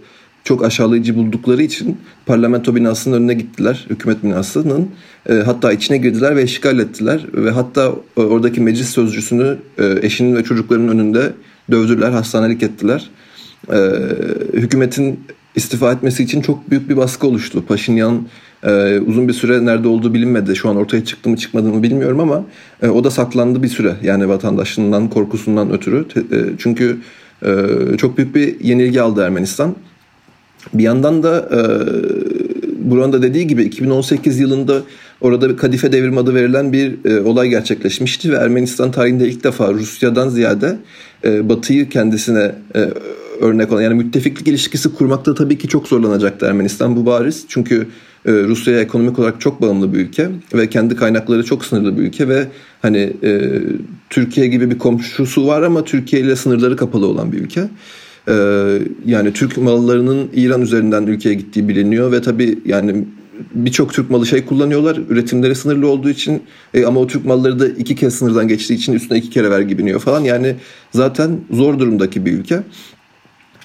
çok 0.45 0.65
aşağılayıcı 0.65 1.17
buldukları 1.17 1.63
için 1.63 1.99
parlamento 2.27 2.75
binasının 2.75 3.17
önüne 3.17 3.35
gittiler. 3.35 3.87
Hükümet 3.91 4.25
binasının. 4.25 4.89
E, 5.29 5.35
hatta 5.35 5.73
içine 5.73 5.97
girdiler 5.97 6.37
ve 6.37 6.45
işgal 6.45 6.79
ettiler. 6.79 7.27
Ve 7.35 7.51
hatta 7.51 7.93
e, 8.17 8.21
oradaki 8.21 8.61
meclis 8.61 8.89
sözcüsünü 8.89 9.59
e, 9.79 9.99
eşinin 10.03 10.37
ve 10.37 10.45
çocuklarının 10.45 10.89
önünde 10.89 11.33
dövdüler, 11.71 12.11
hastanelik 12.11 12.63
ettiler. 12.63 13.11
E, 13.73 13.79
hükümetin 14.53 15.21
istifa 15.55 15.93
etmesi 15.93 16.23
için 16.23 16.41
çok 16.41 16.71
büyük 16.71 16.89
bir 16.89 16.97
baskı 16.97 17.27
oluştu. 17.27 17.65
Paşinyan 17.67 18.27
e, 18.65 19.01
uzun 19.01 19.29
bir 19.29 19.33
süre 19.33 19.65
nerede 19.65 19.89
olduğu 19.89 20.15
bilinmedi. 20.15 20.57
Şu 20.57 20.69
an 20.69 20.77
ortaya 20.77 21.05
çıktı 21.05 21.31
mı 21.31 21.37
çıkmadı 21.37 21.69
mı 21.69 21.83
bilmiyorum 21.83 22.21
ama 22.21 22.45
e, 22.83 22.89
o 22.89 23.05
da 23.05 23.11
saklandı 23.11 23.63
bir 23.63 23.69
süre. 23.69 23.95
Yani 24.03 24.29
vatandaşından 24.29 25.11
korkusundan 25.11 25.73
ötürü. 25.73 26.07
E, 26.17 26.39
çünkü 26.59 26.99
e, 27.47 27.53
çok 27.99 28.19
büyük 28.19 28.35
bir 28.35 28.61
yenilgi 28.61 29.03
aldı 29.03 29.23
Ermenistan. 29.23 29.75
Bir 30.75 30.83
yandan 30.83 31.23
da 31.23 31.49
e, 31.53 31.61
Buranın 32.85 33.13
da 33.13 33.23
dediği 33.23 33.47
gibi 33.47 33.63
2018 33.63 34.39
yılında 34.39 34.83
orada 35.21 35.51
bir 35.51 35.57
Kadife 35.57 35.93
Devrim 35.93 36.19
adı 36.19 36.35
verilen 36.35 36.73
bir 36.73 37.05
e, 37.05 37.21
olay 37.21 37.49
gerçekleşmişti 37.49 38.33
ve 38.33 38.37
Ermenistan 38.37 38.91
tarihinde 38.91 39.29
ilk 39.29 39.45
defa 39.45 39.73
Rusya'dan 39.73 40.29
ziyade 40.29 40.77
e, 41.25 41.49
Batı'yı 41.49 41.89
kendisine 41.89 42.55
e, 42.77 42.91
örnek 43.41 43.73
olan 43.73 43.83
yani 43.83 43.95
müttefiklik 43.95 44.49
ilişkisi 44.49 44.95
kurmakta 44.95 45.35
tabii 45.35 45.59
ki 45.59 45.69
çok 45.69 45.89
zorlanacaktı 45.89 46.47
Ermenistan 46.47 46.97
bu 46.97 47.07
bariz. 47.07 47.45
Çünkü 47.49 47.87
e, 48.27 48.33
Rusya'ya 48.33 48.81
ekonomik 48.81 49.19
olarak 49.19 49.41
çok 49.41 49.61
bağımlı 49.61 49.93
bir 49.93 49.99
ülke 49.99 50.29
ve 50.55 50.71
kendi 50.71 50.97
kaynakları 50.97 51.45
çok 51.45 51.65
sınırlı 51.65 51.99
bir 51.99 52.03
ülke 52.03 52.29
ve 52.29 52.49
hani 52.83 53.13
e, 53.23 53.63
Türkiye 54.11 54.47
gibi 54.47 54.71
bir 54.71 54.79
komşusu 54.79 55.47
var 55.47 55.63
ama 55.63 55.85
Türkiye 55.85 56.23
ile 56.23 56.37
sınırları 56.37 56.77
kapalı 56.77 57.07
olan 57.07 57.33
bir 57.33 57.39
ülke. 57.39 57.69
Ee, 58.29 58.79
yani 59.07 59.33
Türk 59.33 59.59
mallarının 59.59 60.31
İran 60.35 60.63
üzerinden 60.63 61.03
ülkeye 61.07 61.35
gittiği 61.35 61.69
biliniyor 61.69 62.13
ve 62.13 62.23
tabii 62.23 62.59
yani 62.65 63.05
birçok 63.55 63.93
Türk 63.93 64.11
malı 64.11 64.27
şey 64.27 64.45
kullanıyorlar. 64.45 64.99
Üretimleri 65.09 65.55
sınırlı 65.55 65.89
olduğu 65.89 66.11
için 66.11 66.43
e, 66.75 66.85
ama 66.85 67.01
o 67.01 67.07
Türk 67.07 67.25
malları 67.25 67.59
da 67.59 67.69
iki 67.69 67.97
kez 67.97 68.15
sınırdan 68.15 68.49
geçtiği 68.49 68.75
için 68.75 68.93
üstüne 68.93 69.19
iki 69.19 69.31
kere 69.31 69.51
vergi 69.51 69.79
biniyor 69.79 70.01
falan. 70.01 70.21
Yani 70.21 70.55
zaten 70.93 71.41
zor 71.51 71.79
durumdaki 71.79 72.27
bir 72.27 72.33
ülke. 72.33 72.63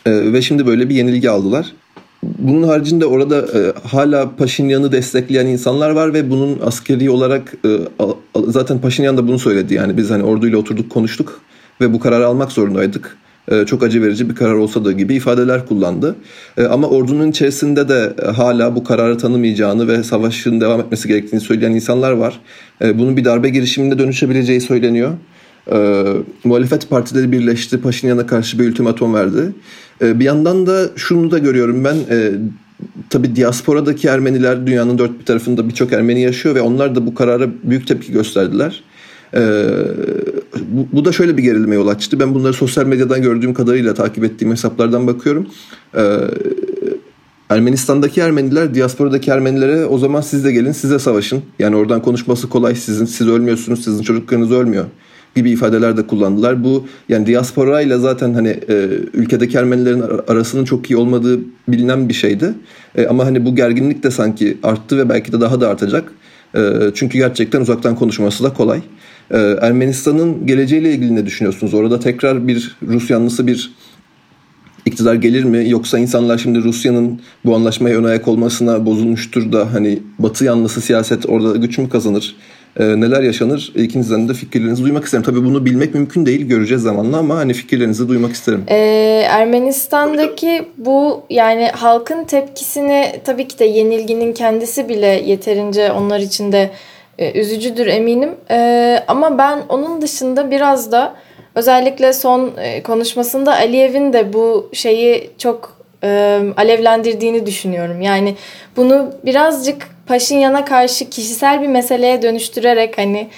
E, 0.05 0.33
ve 0.33 0.41
şimdi 0.41 0.67
böyle 0.67 0.89
bir 0.89 0.95
yenilgi 0.95 1.29
aldılar. 1.29 1.73
Bunun 2.23 2.63
haricinde 2.63 3.05
orada 3.05 3.37
e, 3.37 3.87
hala 3.87 4.35
Paşinyan'ı 4.35 4.91
destekleyen 4.91 5.45
insanlar 5.45 5.89
var 5.89 6.13
ve 6.13 6.29
bunun 6.29 6.59
askeri 6.59 7.09
olarak 7.09 7.53
e, 7.65 7.77
zaten 8.47 8.79
Paşinyan 8.79 9.17
da 9.17 9.27
bunu 9.27 9.39
söyledi. 9.39 9.73
Yani 9.73 9.97
biz 9.97 10.09
hani 10.09 10.23
orduyla 10.23 10.57
oturduk 10.57 10.89
konuştuk 10.89 11.41
ve 11.81 11.93
bu 11.93 11.99
kararı 11.99 12.27
almak 12.27 12.51
zorundaydık 12.51 13.17
e, 13.51 13.65
çok 13.65 13.83
acı 13.83 14.01
verici 14.01 14.29
bir 14.29 14.35
karar 14.35 14.53
olsa 14.53 14.85
da 14.85 14.91
gibi 14.91 15.15
ifadeler 15.15 15.65
kullandı. 15.65 16.15
E, 16.57 16.63
ama 16.63 16.87
ordunun 16.87 17.31
içerisinde 17.31 17.89
de 17.89 18.13
hala 18.31 18.75
bu 18.75 18.83
kararı 18.83 19.17
tanımayacağını 19.17 19.87
ve 19.87 20.03
savaşın 20.03 20.61
devam 20.61 20.79
etmesi 20.79 21.07
gerektiğini 21.07 21.41
söyleyen 21.41 21.71
insanlar 21.71 22.11
var. 22.11 22.39
E, 22.81 22.99
bunun 22.99 23.17
bir 23.17 23.25
darbe 23.25 23.49
girişiminde 23.49 23.99
dönüşebileceği 23.99 24.61
söyleniyor. 24.61 25.11
Muhalefet 26.43 26.89
partileri 26.89 27.31
birleşti, 27.31 27.81
Paşinyan'a 27.81 28.25
karşı 28.25 28.59
bir 28.59 28.69
ultimatum 28.69 29.13
verdi. 29.13 29.53
Bir 30.01 30.25
yandan 30.25 30.67
da 30.67 30.89
şunu 30.95 31.31
da 31.31 31.37
görüyorum 31.37 31.83
ben, 31.83 31.95
tabi 33.09 33.35
diasporadaki 33.35 34.07
Ermeniler 34.07 34.67
dünyanın 34.67 34.97
dört 34.97 35.19
bir 35.19 35.25
tarafında 35.25 35.69
birçok 35.69 35.93
Ermeni 35.93 36.21
yaşıyor 36.21 36.55
ve 36.55 36.61
onlar 36.61 36.95
da 36.95 37.05
bu 37.05 37.15
karara 37.15 37.47
büyük 37.63 37.87
tepki 37.87 38.11
gösterdiler. 38.11 38.83
Ee, 39.33 39.39
bu, 40.71 40.87
bu 40.93 41.05
da 41.05 41.11
şöyle 41.11 41.37
bir 41.37 41.43
gerilime 41.43 41.75
yol 41.75 41.87
açtı. 41.87 42.19
Ben 42.19 42.33
bunları 42.33 42.53
sosyal 42.53 42.85
medyadan 42.85 43.21
gördüğüm 43.21 43.53
kadarıyla 43.53 43.93
takip 43.93 44.23
ettiğim 44.23 44.51
hesaplardan 44.51 45.07
bakıyorum. 45.07 45.47
Ee, 45.95 46.17
Ermenistan'daki 47.49 48.21
Ermeniler 48.21 48.75
diasporadaki 48.75 49.31
Ermenilere 49.31 49.85
o 49.85 49.97
zaman 49.97 50.21
siz 50.21 50.45
de 50.45 50.51
gelin 50.51 50.71
size 50.71 50.99
savaşın. 50.99 51.41
Yani 51.59 51.75
oradan 51.75 52.01
konuşması 52.01 52.49
kolay 52.49 52.75
sizin 52.75 53.05
siz 53.05 53.27
ölmüyorsunuz 53.27 53.83
sizin 53.83 54.03
çocuklarınız 54.03 54.51
ölmüyor 54.51 54.85
gibi 55.35 55.51
ifadeler 55.51 55.97
de 55.97 56.07
kullandılar. 56.07 56.63
Bu 56.63 56.87
yani 57.09 57.27
diaspora 57.27 57.81
ile 57.81 57.97
zaten 57.97 58.33
hani 58.33 58.49
e, 58.69 58.87
ülkedeki 59.13 59.57
Ermenilerin 59.57 60.03
arasının 60.27 60.65
çok 60.65 60.91
iyi 60.91 60.97
olmadığı 60.97 61.39
bilinen 61.67 62.09
bir 62.09 62.13
şeydi. 62.13 62.53
E, 62.95 63.07
ama 63.07 63.25
hani 63.25 63.45
bu 63.45 63.55
gerginlik 63.55 64.03
de 64.03 64.11
sanki 64.11 64.57
arttı 64.63 64.97
ve 64.97 65.09
belki 65.09 65.31
de 65.31 65.41
daha 65.41 65.61
da 65.61 65.69
artacak. 65.69 66.11
E, 66.55 66.61
çünkü 66.95 67.17
gerçekten 67.17 67.61
uzaktan 67.61 67.95
konuşması 67.95 68.43
da 68.43 68.53
kolay. 68.53 68.81
Ee, 69.31 69.57
Ermenistan'ın 69.61 70.47
geleceğiyle 70.47 70.93
ilgili 70.93 71.15
ne 71.15 71.25
düşünüyorsunuz? 71.25 71.73
Orada 71.73 71.99
tekrar 71.99 72.47
bir 72.47 72.75
Rus 72.87 73.09
yanlısı 73.09 73.47
bir 73.47 73.71
iktidar 74.85 75.15
gelir 75.15 75.43
mi? 75.43 75.69
Yoksa 75.69 75.99
insanlar 75.99 76.37
şimdi 76.37 76.63
Rusya'nın 76.63 77.21
bu 77.45 77.55
anlaşmaya 77.55 77.97
ön 77.97 78.03
ayak 78.03 78.27
olmasına 78.27 78.85
bozulmuştur 78.85 79.51
da 79.51 79.73
hani 79.73 79.99
Batı 80.19 80.45
yanlısı 80.45 80.81
siyaset 80.81 81.29
orada 81.29 81.57
güç 81.57 81.77
mü 81.77 81.89
kazanır? 81.89 82.35
E, 82.79 82.83
neler 83.01 83.23
yaşanır 83.23 83.71
ikinizden 83.75 84.29
de 84.29 84.33
fikirlerinizi 84.33 84.83
duymak 84.83 85.05
isterim. 85.05 85.23
Tabii 85.23 85.45
bunu 85.45 85.65
bilmek 85.65 85.93
mümkün 85.93 86.25
değil 86.25 86.47
göreceğiz 86.47 86.83
zamanla 86.83 87.17
ama 87.17 87.35
hani 87.35 87.53
fikirlerinizi 87.53 88.07
duymak 88.07 88.31
isterim. 88.31 88.63
Ee, 88.67 89.25
Ermenistan'daki 89.29 90.65
bu 90.77 91.23
yani 91.29 91.67
halkın 91.67 92.23
tepkisini 92.23 93.05
tabii 93.25 93.47
ki 93.47 93.59
de 93.59 93.65
yenilginin 93.65 94.33
kendisi 94.33 94.89
bile 94.89 95.07
yeterince 95.07 95.91
onlar 95.91 96.19
için 96.19 96.51
de 96.51 96.69
e, 97.17 97.39
üzücüdür 97.39 97.87
eminim. 97.87 98.29
E, 98.51 98.99
ama 99.07 99.37
ben 99.37 99.59
onun 99.69 100.01
dışında 100.01 100.51
biraz 100.51 100.91
da 100.91 101.15
özellikle 101.55 102.13
son 102.13 102.51
e, 102.57 102.83
konuşmasında 102.83 103.55
Aliyev'in 103.55 104.13
de 104.13 104.33
bu 104.33 104.69
şeyi 104.73 105.31
çok 105.37 105.78
e, 106.03 106.39
alevlendirdiğini 106.57 107.45
düşünüyorum. 107.45 108.01
Yani 108.01 108.35
bunu 108.77 109.13
birazcık 109.25 109.87
Paşinyan'a 110.07 110.65
karşı 110.65 111.09
kişisel 111.09 111.61
bir 111.61 111.67
meseleye 111.67 112.21
dönüştürerek 112.21 112.97
hani 112.97 113.29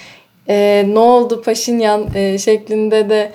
e, 0.48 0.84
ne 0.88 0.98
oldu 0.98 1.42
Paşinyan 1.42 2.08
e, 2.14 2.38
şeklinde 2.38 3.10
de 3.10 3.32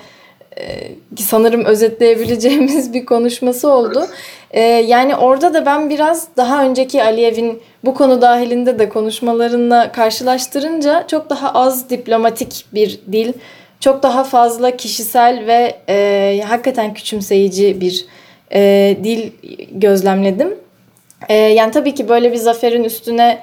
e, 0.59 0.91
sanırım 1.17 1.65
özetleyebileceğimiz 1.65 2.93
bir 2.93 3.05
konuşması 3.05 3.69
oldu. 3.69 4.07
E, 4.51 4.61
yani 4.61 5.15
orada 5.15 5.53
da 5.53 5.65
ben 5.65 5.89
biraz 5.89 6.27
daha 6.37 6.63
önceki 6.63 7.03
Aliyev'in 7.03 7.61
bu 7.85 7.93
konu 7.93 8.21
dahilinde 8.21 8.79
de 8.79 8.89
konuşmalarına 8.89 9.91
karşılaştırınca 9.91 11.07
çok 11.07 11.29
daha 11.29 11.53
az 11.53 11.89
diplomatik 11.89 12.65
bir 12.73 12.99
dil, 13.11 13.33
çok 13.79 14.03
daha 14.03 14.23
fazla 14.23 14.77
kişisel 14.77 15.43
ve 15.47 15.77
e, 15.89 16.41
hakikaten 16.47 16.93
küçümseyici 16.93 17.81
bir 17.81 18.05
e, 18.53 18.97
dil 19.03 19.31
gözlemledim. 19.71 20.55
E, 21.29 21.33
yani 21.33 21.71
tabii 21.71 21.95
ki 21.95 22.09
böyle 22.09 22.31
bir 22.31 22.37
zaferin 22.37 22.83
üstüne 22.83 23.39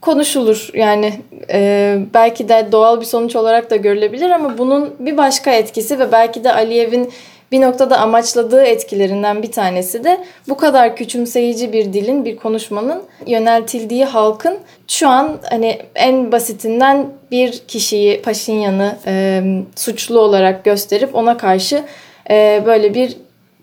konuşulur. 0.00 0.70
Yani 0.74 1.12
e, 1.52 1.98
belki 2.14 2.48
de 2.48 2.68
doğal 2.72 3.00
bir 3.00 3.06
sonuç 3.06 3.36
olarak 3.36 3.70
da 3.70 3.76
görülebilir 3.76 4.30
ama 4.30 4.58
bunun 4.58 4.94
bir 4.98 5.16
başka 5.16 5.50
etkisi 5.50 5.98
ve 5.98 6.12
belki 6.12 6.44
de 6.44 6.52
Aliyev'in 6.52 7.12
bir 7.52 7.60
noktada 7.60 7.98
amaçladığı 7.98 8.62
etkilerinden 8.62 9.42
bir 9.42 9.52
tanesi 9.52 10.04
de 10.04 10.18
bu 10.48 10.56
kadar 10.56 10.96
küçümseyici 10.96 11.72
bir 11.72 11.92
dilin, 11.92 12.24
bir 12.24 12.36
konuşmanın 12.36 13.02
yöneltildiği 13.26 14.04
halkın 14.04 14.58
şu 14.88 15.08
an 15.08 15.38
hani 15.50 15.78
en 15.94 16.32
basitinden 16.32 17.06
bir 17.30 17.58
kişiyi, 17.68 18.22
Paşinyan'ı 18.22 18.96
e, 19.06 19.42
suçlu 19.76 20.20
olarak 20.20 20.64
gösterip 20.64 21.14
ona 21.14 21.36
karşı 21.36 21.82
e, 22.30 22.62
böyle 22.66 22.94
bir 22.94 23.16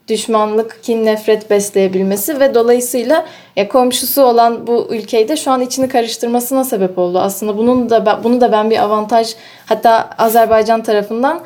düşmanlık, 0.08 0.84
kin, 0.84 1.06
nefret 1.06 1.50
besleyebilmesi 1.50 2.40
ve 2.40 2.56
dolayısıyla 2.56 3.26
ya 3.56 3.68
komşusu 3.68 4.22
olan 4.24 4.68
bu 4.68 4.88
ülkeyi 4.90 5.30
de 5.30 5.38
şu 5.38 5.52
an 5.52 5.62
içini 5.62 5.90
karıştırmasına 5.90 6.64
sebep 6.64 6.98
oldu. 6.98 7.20
Aslında 7.20 7.58
bunun 7.58 7.90
da 7.90 8.24
bunu 8.24 8.42
da 8.42 8.52
ben 8.52 8.70
bir 8.70 8.84
avantaj 8.84 9.36
hatta 9.66 10.10
Azerbaycan 10.18 10.84
tarafından 10.84 11.42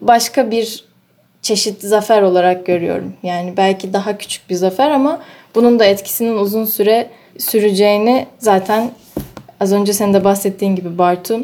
başka 0.00 0.50
bir 0.50 0.84
çeşit 1.42 1.82
zafer 1.82 2.22
olarak 2.22 2.66
görüyorum. 2.66 3.12
Yani 3.22 3.54
belki 3.56 3.92
daha 3.92 4.18
küçük 4.18 4.50
bir 4.50 4.54
zafer 4.54 4.90
ama 4.90 5.20
bunun 5.54 5.78
da 5.78 5.84
etkisinin 5.84 6.38
uzun 6.38 6.64
süre 6.64 7.10
süreceğini 7.38 8.26
zaten 8.38 8.90
az 9.60 9.72
önce 9.72 9.92
senin 9.92 10.14
de 10.14 10.24
bahsettiğin 10.24 10.76
gibi 10.76 10.98
Bartu 10.98 11.40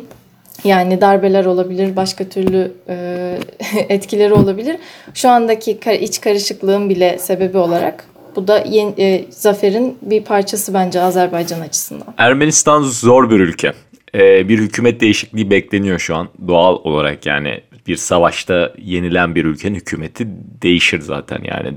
yani 0.64 1.01
darbeler 1.01 1.44
olabilir, 1.44 1.96
başka 1.96 2.29
türlü 2.29 2.72
e, 2.88 3.38
etkileri 3.88 4.33
olabilir. 4.33 4.77
Şu 5.14 5.29
andaki 5.29 5.79
iç 6.01 6.20
karışıklığın 6.20 6.88
bile 6.88 7.18
sebebi 7.18 7.59
olarak 7.59 8.05
bu 8.37 8.48
da 8.48 8.64
yeni, 8.68 8.94
e, 8.98 9.25
zaferin 9.31 9.98
bir 10.03 10.25
parçası 10.25 10.75
bence 10.75 11.01
Azerbaycan 11.01 11.61
açısından. 11.61 12.14
Ermenistan 12.18 12.83
zor 12.83 13.31
bir 13.31 13.40
ülke. 13.40 13.72
Ee, 14.14 14.48
bir 14.48 14.59
hükümet 14.59 15.01
değişikliği 15.01 15.51
bekleniyor 15.51 15.98
şu 15.98 16.16
an 16.16 16.29
doğal 16.48 16.75
olarak 16.75 17.27
yani 17.27 17.61
bir 17.87 17.96
savaşta 17.96 18.72
yenilen 18.79 19.35
bir 19.35 19.44
ülkenin 19.44 19.75
hükümeti 19.75 20.27
değişir 20.62 21.01
zaten 21.01 21.40
yani 21.44 21.75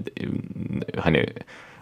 hani 1.00 1.26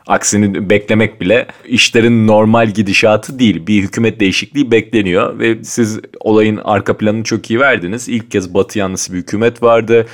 Aksini 0.08 0.70
beklemek 0.70 1.22
bile 1.22 1.48
işlerin 1.66 2.28
normal 2.28 2.70
gidişatı 2.70 3.40
değil. 3.40 3.68
Bir 3.68 3.84
hükümet 3.84 4.20
değişikliği 4.20 4.72
bekleniyor 4.72 5.40
ve 5.40 5.64
siz 5.64 6.00
olayın 6.20 6.62
arka 6.64 6.98
planını 6.98 7.24
çok 7.24 7.52
iyi 7.52 7.60
verdiniz. 7.60 8.10
İlk 8.10 8.32
kez 8.32 8.54
batı 8.54 8.80
yanlısı 8.80 9.14
bir 9.14 9.18
hükümet 9.18 9.64
vardı. 9.64 10.08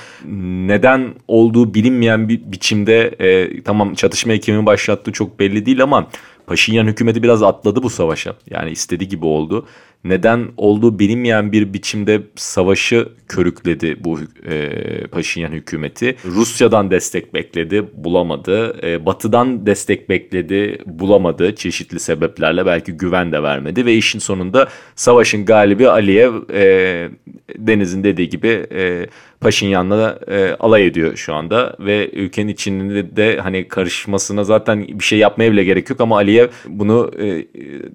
Neden 0.66 1.14
olduğu 1.28 1.74
bilinmeyen 1.74 2.30
bir 2.30 2.52
biçimde 2.52 3.16
e, 3.20 3.62
tamam 3.64 3.94
çatışmayı 3.94 4.40
kimin 4.40 4.66
başlattığı 4.66 5.12
çok 5.12 5.40
belli 5.40 5.66
değil 5.66 5.84
ama 5.84 6.08
Paşinyan 6.50 6.88
hükümeti 6.88 7.24
biraz 7.24 7.44
atladı 7.44 7.84
bu 7.84 7.90
savaşa. 7.90 8.36
Yani 8.50 8.72
istediği 8.72 9.08
gibi 9.08 9.26
oldu 9.26 9.66
neden 10.04 10.48
olduğu 10.58 11.00
bilinmeyen 11.00 11.52
bir 11.52 11.74
biçimde 11.74 12.22
savaşı 12.36 13.10
körükledi 13.28 14.04
bu 14.04 14.20
e, 14.50 15.08
Paşinyan 15.08 15.52
hükümeti. 15.52 16.16
Rusya'dan 16.26 16.92
destek 16.92 17.34
bekledi, 17.34 17.86
bulamadı. 17.94 18.88
E, 18.88 19.06
batı'dan 19.06 19.66
destek 19.66 20.10
bekledi, 20.10 20.78
bulamadı 20.86 21.56
çeşitli 21.56 22.00
sebeplerle. 22.00 22.66
Belki 22.66 22.92
güven 22.92 23.32
de 23.32 23.44
vermedi 23.44 23.86
ve 23.86 23.96
işin 23.96 24.20
sonunda 24.20 24.68
savaşın 24.96 25.46
galibi 25.46 25.90
Aliyev 25.90 26.34
e, 26.54 27.10
Deniz'in 27.58 28.04
dediği 28.04 28.30
gibi 28.30 28.68
e, 28.72 29.06
Paşinyan'la 29.42 30.20
e, 30.28 30.56
alay 30.60 30.86
ediyor 30.88 31.16
şu 31.16 31.34
anda 31.34 31.76
ve 31.80 32.10
ülkenin 32.12 32.48
içinde 32.48 33.16
de 33.16 33.40
hani 33.42 33.68
karışmasına 33.68 34.44
zaten 34.44 34.88
bir 34.88 35.04
şey 35.04 35.20
yapmaya 35.20 35.52
bile 35.52 35.64
gerek 35.64 35.90
yok 35.90 36.02
ama 36.02 36.16
Aliyev 36.16 36.48
bunu 36.68 37.12
e, 37.20 37.48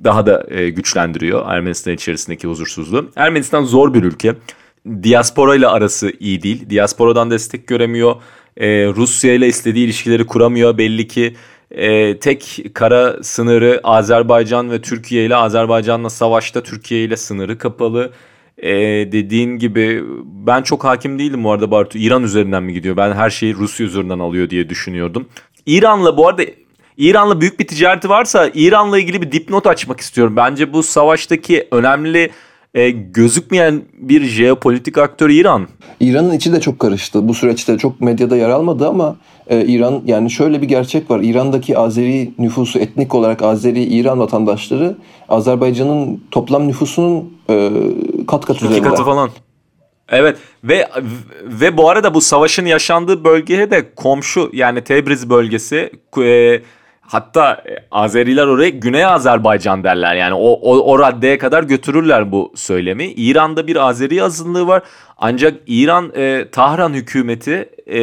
daha 0.04 0.26
da 0.26 0.46
e, 0.50 0.70
güçlendiriyor 0.70 1.52
Ermenistan 1.52 1.94
içerisindeki 1.94 2.48
huzursuzluğu. 2.48 3.10
Ermenistan 3.16 3.64
zor 3.64 3.94
bir 3.94 4.02
ülke. 4.02 4.34
Diaspora 5.02 5.54
ile 5.54 5.66
arası 5.66 6.12
iyi 6.20 6.42
değil. 6.42 6.70
Diasporadan 6.70 7.30
destek 7.30 7.66
göremiyor. 7.66 8.14
E, 8.56 8.86
Rusya 8.86 9.34
ile 9.34 9.46
istediği 9.46 9.84
ilişkileri 9.84 10.26
kuramıyor 10.26 10.78
belli 10.78 11.08
ki. 11.08 11.34
E, 11.70 12.18
tek 12.18 12.64
kara 12.74 13.22
sınırı 13.22 13.80
Azerbaycan 13.84 14.70
ve 14.70 14.80
Türkiye 14.80 15.26
ile 15.26 15.36
Azerbaycan'la 15.36 16.10
savaşta 16.10 16.62
Türkiye 16.62 17.04
ile 17.04 17.16
sınırı 17.16 17.58
kapalı. 17.58 18.12
E, 18.64 18.72
dediğin 19.12 19.58
gibi 19.58 20.04
ben 20.46 20.62
çok 20.62 20.84
hakim 20.84 21.18
değilim 21.18 21.44
bu 21.44 21.52
arada 21.52 21.70
Bartu. 21.70 21.98
İran 21.98 22.22
üzerinden 22.22 22.62
mi 22.62 22.72
gidiyor? 22.72 22.96
Ben 22.96 23.12
her 23.12 23.30
şeyi 23.30 23.54
Rusya 23.54 23.86
üzerinden 23.86 24.18
alıyor 24.18 24.50
diye 24.50 24.68
düşünüyordum. 24.68 25.26
İran'la 25.66 26.16
bu 26.16 26.28
arada 26.28 26.42
İran'la 26.96 27.40
büyük 27.40 27.60
bir 27.60 27.66
ticareti 27.66 28.08
varsa 28.08 28.50
İran'la 28.54 28.98
ilgili 28.98 29.22
bir 29.22 29.32
dipnot 29.32 29.66
açmak 29.66 30.00
istiyorum. 30.00 30.36
Bence 30.36 30.72
bu 30.72 30.82
savaştaki 30.82 31.68
önemli 31.70 32.30
e, 32.74 32.90
gözükmeyen 32.90 33.82
bir 33.98 34.24
jeopolitik 34.24 34.98
aktör 34.98 35.30
İran. 35.30 35.68
İran'ın 36.00 36.32
içi 36.32 36.52
de 36.52 36.60
çok 36.60 36.78
karıştı. 36.78 37.28
Bu 37.28 37.34
süreçte 37.34 37.78
çok 37.78 38.00
medyada 38.00 38.36
yer 38.36 38.48
almadı 38.48 38.88
ama 38.88 39.16
e, 39.46 39.66
İran 39.66 40.02
yani 40.06 40.30
şöyle 40.30 40.62
bir 40.62 40.68
gerçek 40.68 41.10
var. 41.10 41.20
İran'daki 41.20 41.78
Azeri 41.78 42.30
nüfusu 42.38 42.78
etnik 42.78 43.14
olarak 43.14 43.42
Azeri 43.42 43.82
İran 43.82 44.18
vatandaşları 44.18 44.96
Azerbaycan'ın 45.28 46.22
toplam 46.30 46.68
nüfusunun 46.68 47.32
e, 47.50 47.70
kat 48.26 48.46
kat 48.46 48.56
üzerinde. 48.56 48.78
İki 48.78 48.88
katı 48.88 49.04
falan. 49.04 49.30
Evet 50.08 50.36
ve 50.64 50.88
ve 51.42 51.76
bu 51.76 51.90
arada 51.90 52.14
bu 52.14 52.20
savaşın 52.20 52.66
yaşandığı 52.66 53.24
bölgeye 53.24 53.70
de 53.70 53.94
komşu 53.94 54.50
yani 54.52 54.84
Tebriz 54.84 55.30
bölgesi 55.30 55.90
e, 56.22 56.60
Hatta 57.06 57.64
Azeriler 57.90 58.46
oraya 58.46 58.68
Güney 58.68 59.04
Azerbaycan 59.04 59.84
derler. 59.84 60.14
Yani 60.14 60.34
o, 60.34 60.52
o, 60.52 60.92
o 60.92 60.98
raddeye 60.98 61.38
kadar 61.38 61.62
götürürler 61.62 62.32
bu 62.32 62.52
söylemi. 62.56 63.04
İran'da 63.04 63.66
bir 63.66 63.76
Azeri 63.76 64.22
azınlığı 64.22 64.66
var. 64.66 64.82
Ancak 65.18 65.54
İran 65.66 66.12
e, 66.16 66.48
Tahran 66.52 66.92
hükümeti 66.92 67.68
e, 67.86 68.00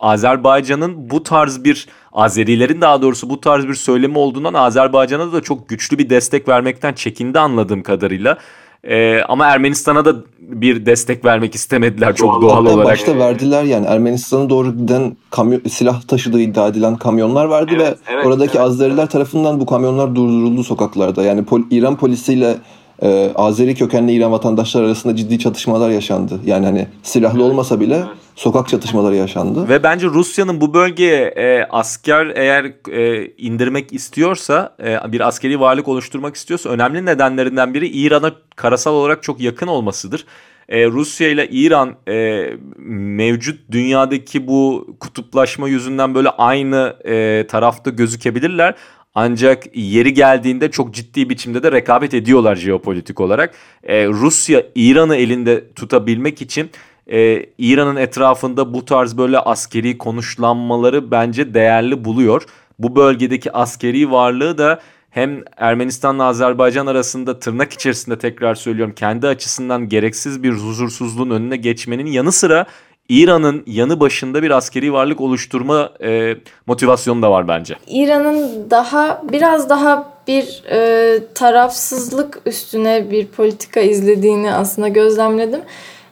Azerbaycan'ın 0.00 1.10
bu 1.10 1.22
tarz 1.22 1.64
bir 1.64 1.88
Azerilerin 2.12 2.80
daha 2.80 3.02
doğrusu 3.02 3.30
bu 3.30 3.40
tarz 3.40 3.68
bir 3.68 3.74
söylemi 3.74 4.18
olduğundan 4.18 4.54
Azerbaycan'a 4.54 5.32
da 5.32 5.40
çok 5.40 5.68
güçlü 5.68 5.98
bir 5.98 6.10
destek 6.10 6.48
vermekten 6.48 6.92
çekindi 6.92 7.38
anladığım 7.38 7.82
kadarıyla. 7.82 8.38
Ee, 8.88 9.22
ama 9.28 9.46
Ermenistan'a 9.46 10.04
da 10.04 10.14
bir 10.40 10.86
destek 10.86 11.24
vermek 11.24 11.54
istemediler 11.54 12.16
çok 12.16 12.42
doğal 12.42 12.50
Hatta 12.50 12.74
olarak. 12.74 12.86
başta 12.86 13.18
verdiler 13.18 13.64
yani 13.64 13.86
Ermenistan'a 13.86 14.50
doğru 14.50 14.76
giden 14.76 15.16
kamyon, 15.30 15.60
silah 15.70 16.02
taşıdığı 16.02 16.40
iddia 16.40 16.68
edilen 16.68 16.96
kamyonlar 16.96 17.44
vardı 17.44 17.72
evet, 17.76 17.80
ve 17.80 17.94
evet, 18.12 18.26
oradaki 18.26 18.58
evet. 18.58 18.66
Azeriler 18.66 19.06
tarafından 19.06 19.60
bu 19.60 19.66
kamyonlar 19.66 20.14
durduruldu 20.14 20.64
sokaklarda. 20.64 21.22
Yani 21.22 21.44
pol, 21.44 21.60
İran 21.70 21.96
polisiyle 21.96 22.54
e, 23.02 23.30
Azeri 23.34 23.74
kökenli 23.74 24.12
İran 24.12 24.32
vatandaşlar 24.32 24.82
arasında 24.82 25.16
ciddi 25.16 25.38
çatışmalar 25.38 25.90
yaşandı. 25.90 26.40
Yani 26.44 26.66
hani 26.66 26.86
silahlı 27.02 27.40
evet, 27.40 27.50
olmasa 27.50 27.80
bile 27.80 27.96
evet. 27.96 28.06
sokak 28.36 28.68
çatışmaları 28.68 29.16
yaşandı. 29.16 29.68
Ve 29.68 29.82
bence 29.82 30.06
Rusya'nın 30.06 30.60
bu 30.60 30.74
bölgeye 30.74 31.24
e, 31.26 31.66
asker 31.70 32.26
eğer 32.34 32.64
e, 32.92 33.26
indirmek 33.38 33.92
istiyorsa, 33.92 34.76
e, 34.84 35.12
bir 35.12 35.28
askeri 35.28 35.60
varlık 35.60 35.88
oluşturmak 35.88 36.36
istiyorsa 36.36 36.68
önemli 36.70 37.06
nedenlerinden 37.06 37.74
biri 37.74 37.88
İran'a 37.88 38.32
karasal 38.56 38.94
olarak 38.94 39.22
çok 39.22 39.40
yakın 39.40 39.66
olmasıdır. 39.66 40.26
e, 40.68 40.86
Rusya 40.86 41.28
ile 41.28 41.48
İran 41.48 41.94
e, 42.08 42.46
mevcut 42.88 43.70
dünyadaki 43.70 44.46
bu 44.46 44.86
kutuplaşma 45.00 45.68
yüzünden 45.68 46.14
böyle 46.14 46.30
aynı 46.30 46.96
e, 47.04 47.46
tarafta 47.46 47.90
gözükebilirler. 47.90 48.74
Ancak 49.14 49.76
yeri 49.76 50.14
geldiğinde 50.14 50.70
çok 50.70 50.94
ciddi 50.94 51.30
biçimde 51.30 51.62
de 51.62 51.72
rekabet 51.72 52.14
ediyorlar 52.14 52.56
jeopolitik 52.56 53.20
olarak. 53.20 53.54
E, 53.82 54.06
Rusya 54.06 54.62
İran'ı 54.74 55.16
elinde 55.16 55.72
tutabilmek 55.74 56.42
için 56.42 56.70
e, 57.10 57.46
İran'ın 57.58 57.96
etrafında 57.96 58.74
bu 58.74 58.84
tarz 58.84 59.16
böyle 59.16 59.38
askeri 59.38 59.98
konuşlanmaları 59.98 61.10
bence 61.10 61.54
değerli 61.54 62.04
buluyor. 62.04 62.42
Bu 62.78 62.96
bölgedeki 62.96 63.52
askeri 63.52 64.10
varlığı 64.10 64.58
da 64.58 64.80
hem 65.10 65.42
Ermenistan'la 65.56 66.24
Azerbaycan 66.24 66.86
arasında 66.86 67.38
tırnak 67.38 67.72
içerisinde 67.72 68.18
tekrar 68.18 68.54
söylüyorum 68.54 68.94
kendi 68.96 69.26
açısından 69.26 69.88
gereksiz 69.88 70.42
bir 70.42 70.52
huzursuzluğun 70.52 71.30
önüne 71.30 71.56
geçmenin 71.56 72.06
yanı 72.06 72.32
sıra 72.32 72.66
İran'ın 73.08 73.62
yanı 73.66 74.00
başında 74.00 74.42
bir 74.42 74.50
askeri 74.50 74.92
varlık 74.92 75.20
oluşturma 75.20 75.90
e, 76.04 76.34
motivasyonu 76.66 77.22
da 77.22 77.30
var 77.30 77.48
bence. 77.48 77.74
İran'ın 77.86 78.70
daha 78.70 79.22
biraz 79.32 79.68
daha 79.68 80.14
bir 80.26 80.62
e, 80.70 81.18
tarafsızlık 81.34 82.40
üstüne 82.46 83.10
bir 83.10 83.26
politika 83.26 83.80
izlediğini 83.80 84.52
aslında 84.52 84.88
gözlemledim. 84.88 85.60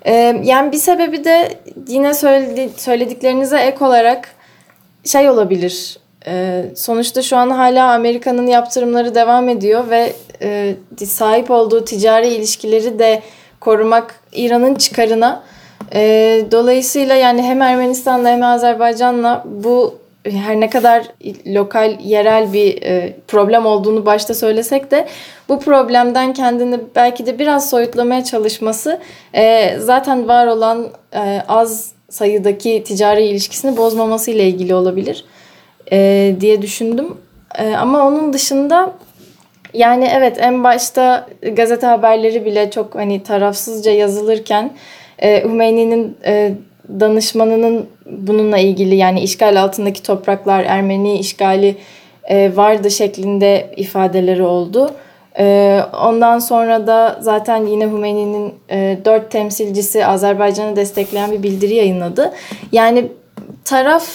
E, 0.02 0.40
yani 0.44 0.72
bir 0.72 0.76
sebebi 0.76 1.24
de 1.24 1.59
yine 1.88 2.14
söyledi, 2.14 2.70
söylediklerinize 2.76 3.59
ek 3.59 3.85
olarak 3.85 4.35
şey 5.05 5.31
olabilir. 5.31 5.98
E, 6.26 6.64
sonuçta 6.76 7.22
şu 7.22 7.37
an 7.37 7.50
hala 7.50 7.94
Amerika'nın 7.94 8.46
yaptırımları 8.46 9.14
devam 9.14 9.48
ediyor 9.48 9.90
ve 9.90 10.12
e, 10.42 10.76
sahip 11.07 11.50
olduğu 11.50 11.85
ticari 11.85 12.28
ilişkileri 12.28 12.98
de 12.98 13.22
korumak 13.61 14.20
İran'ın 14.33 14.74
çıkarına. 14.74 15.42
E, 15.94 16.44
dolayısıyla 16.50 17.14
yani 17.14 17.42
hem 17.42 17.62
Ermenistan'la 17.62 18.28
hem 18.28 18.42
Azerbaycan'la 18.42 19.44
bu 19.46 20.02
her 20.24 20.61
ne 20.61 20.70
kadar 20.70 21.07
lokal, 21.46 21.96
yerel 22.05 22.52
bir 22.52 22.83
e, 22.83 23.16
problem 23.28 23.66
olduğunu 23.66 24.07
başta 24.07 24.35
söylesek 24.35 24.90
de 24.90 25.07
bu 25.48 25.61
problemden 25.61 26.33
kendini 26.33 26.81
belki 26.96 27.26
de 27.26 27.38
biraz 27.38 27.70
soyutlamaya 27.70 28.24
çalışması 28.24 29.00
e, 29.35 29.76
zaten 29.78 30.28
var 30.28 30.46
olan 30.46 30.88
e, 31.14 31.42
az 31.48 31.92
sayıdaki 32.09 32.85
ticari 32.85 33.24
ilişkisini 33.24 33.76
bozmaması 33.76 34.31
ile 34.31 34.48
ilgili 34.48 34.74
olabilir 34.74 35.24
e, 35.92 36.37
diye 36.40 36.62
düşündüm. 36.62 37.16
E, 37.59 37.74
ama 37.74 38.07
onun 38.07 38.33
dışında 38.33 38.92
yani 39.74 40.11
evet 40.12 40.37
en 40.40 40.64
başta 40.64 41.28
gazete 41.52 41.87
haberleri 41.87 42.44
bile 42.44 42.70
çok 42.70 42.94
hani 42.94 43.22
tarafsızca 43.22 43.92
yazılırken 43.92 44.70
e, 45.22 45.44
Hümeyni'nin 45.44 46.16
e, 46.24 46.52
danışmanının 47.00 47.87
bununla 48.06 48.58
ilgili 48.58 48.96
yani 48.96 49.20
işgal 49.20 49.62
altındaki 49.62 50.02
topraklar 50.02 50.64
Ermeni 50.64 51.18
işgali 51.18 51.76
e, 52.24 52.56
vardı 52.56 52.90
şeklinde 52.90 53.70
ifadeleri 53.76 54.42
oldu. 54.42 54.90
E, 55.38 55.78
ondan 56.02 56.38
sonra 56.38 56.87
da 56.87 57.18
zaten 57.20 57.66
yine 57.66 57.85
Hümeyni'nin 57.85 58.54
e, 58.70 58.98
dört 59.04 59.30
temsilcisi 59.30 60.06
Azerbaycan'ı 60.06 60.76
destekleyen 60.76 61.32
bir 61.32 61.42
bildiri 61.42 61.74
yayınladı. 61.74 62.32
Yani 62.72 63.08
taraf 63.64 64.08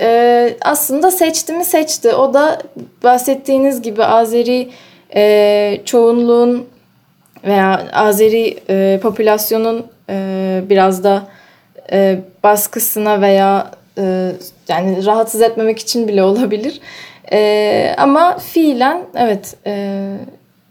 e, 0.00 0.54
aslında 0.62 1.10
seçti 1.10 1.52
mi 1.52 1.64
seçti. 1.64 2.14
O 2.14 2.34
da 2.34 2.58
bahsettiğiniz 3.04 3.82
gibi 3.82 4.04
Azeri 4.04 4.68
e, 5.14 5.80
çoğunluğun 5.84 6.66
veya 7.44 7.86
Azeri 7.92 8.58
e, 8.70 8.98
popülasyonun 9.02 9.86
e, 10.10 10.64
biraz 10.70 11.04
da 11.04 11.28
e, 11.92 12.20
baskısına 12.44 13.20
veya 13.20 13.70
e, 13.98 14.32
yani 14.68 15.06
rahatsız 15.06 15.42
etmemek 15.42 15.78
için 15.78 16.08
bile 16.08 16.22
olabilir. 16.30 16.80
E, 17.32 17.94
ama 17.98 18.38
fiilen 18.38 19.02
evet 19.14 19.56
e, 19.66 20.16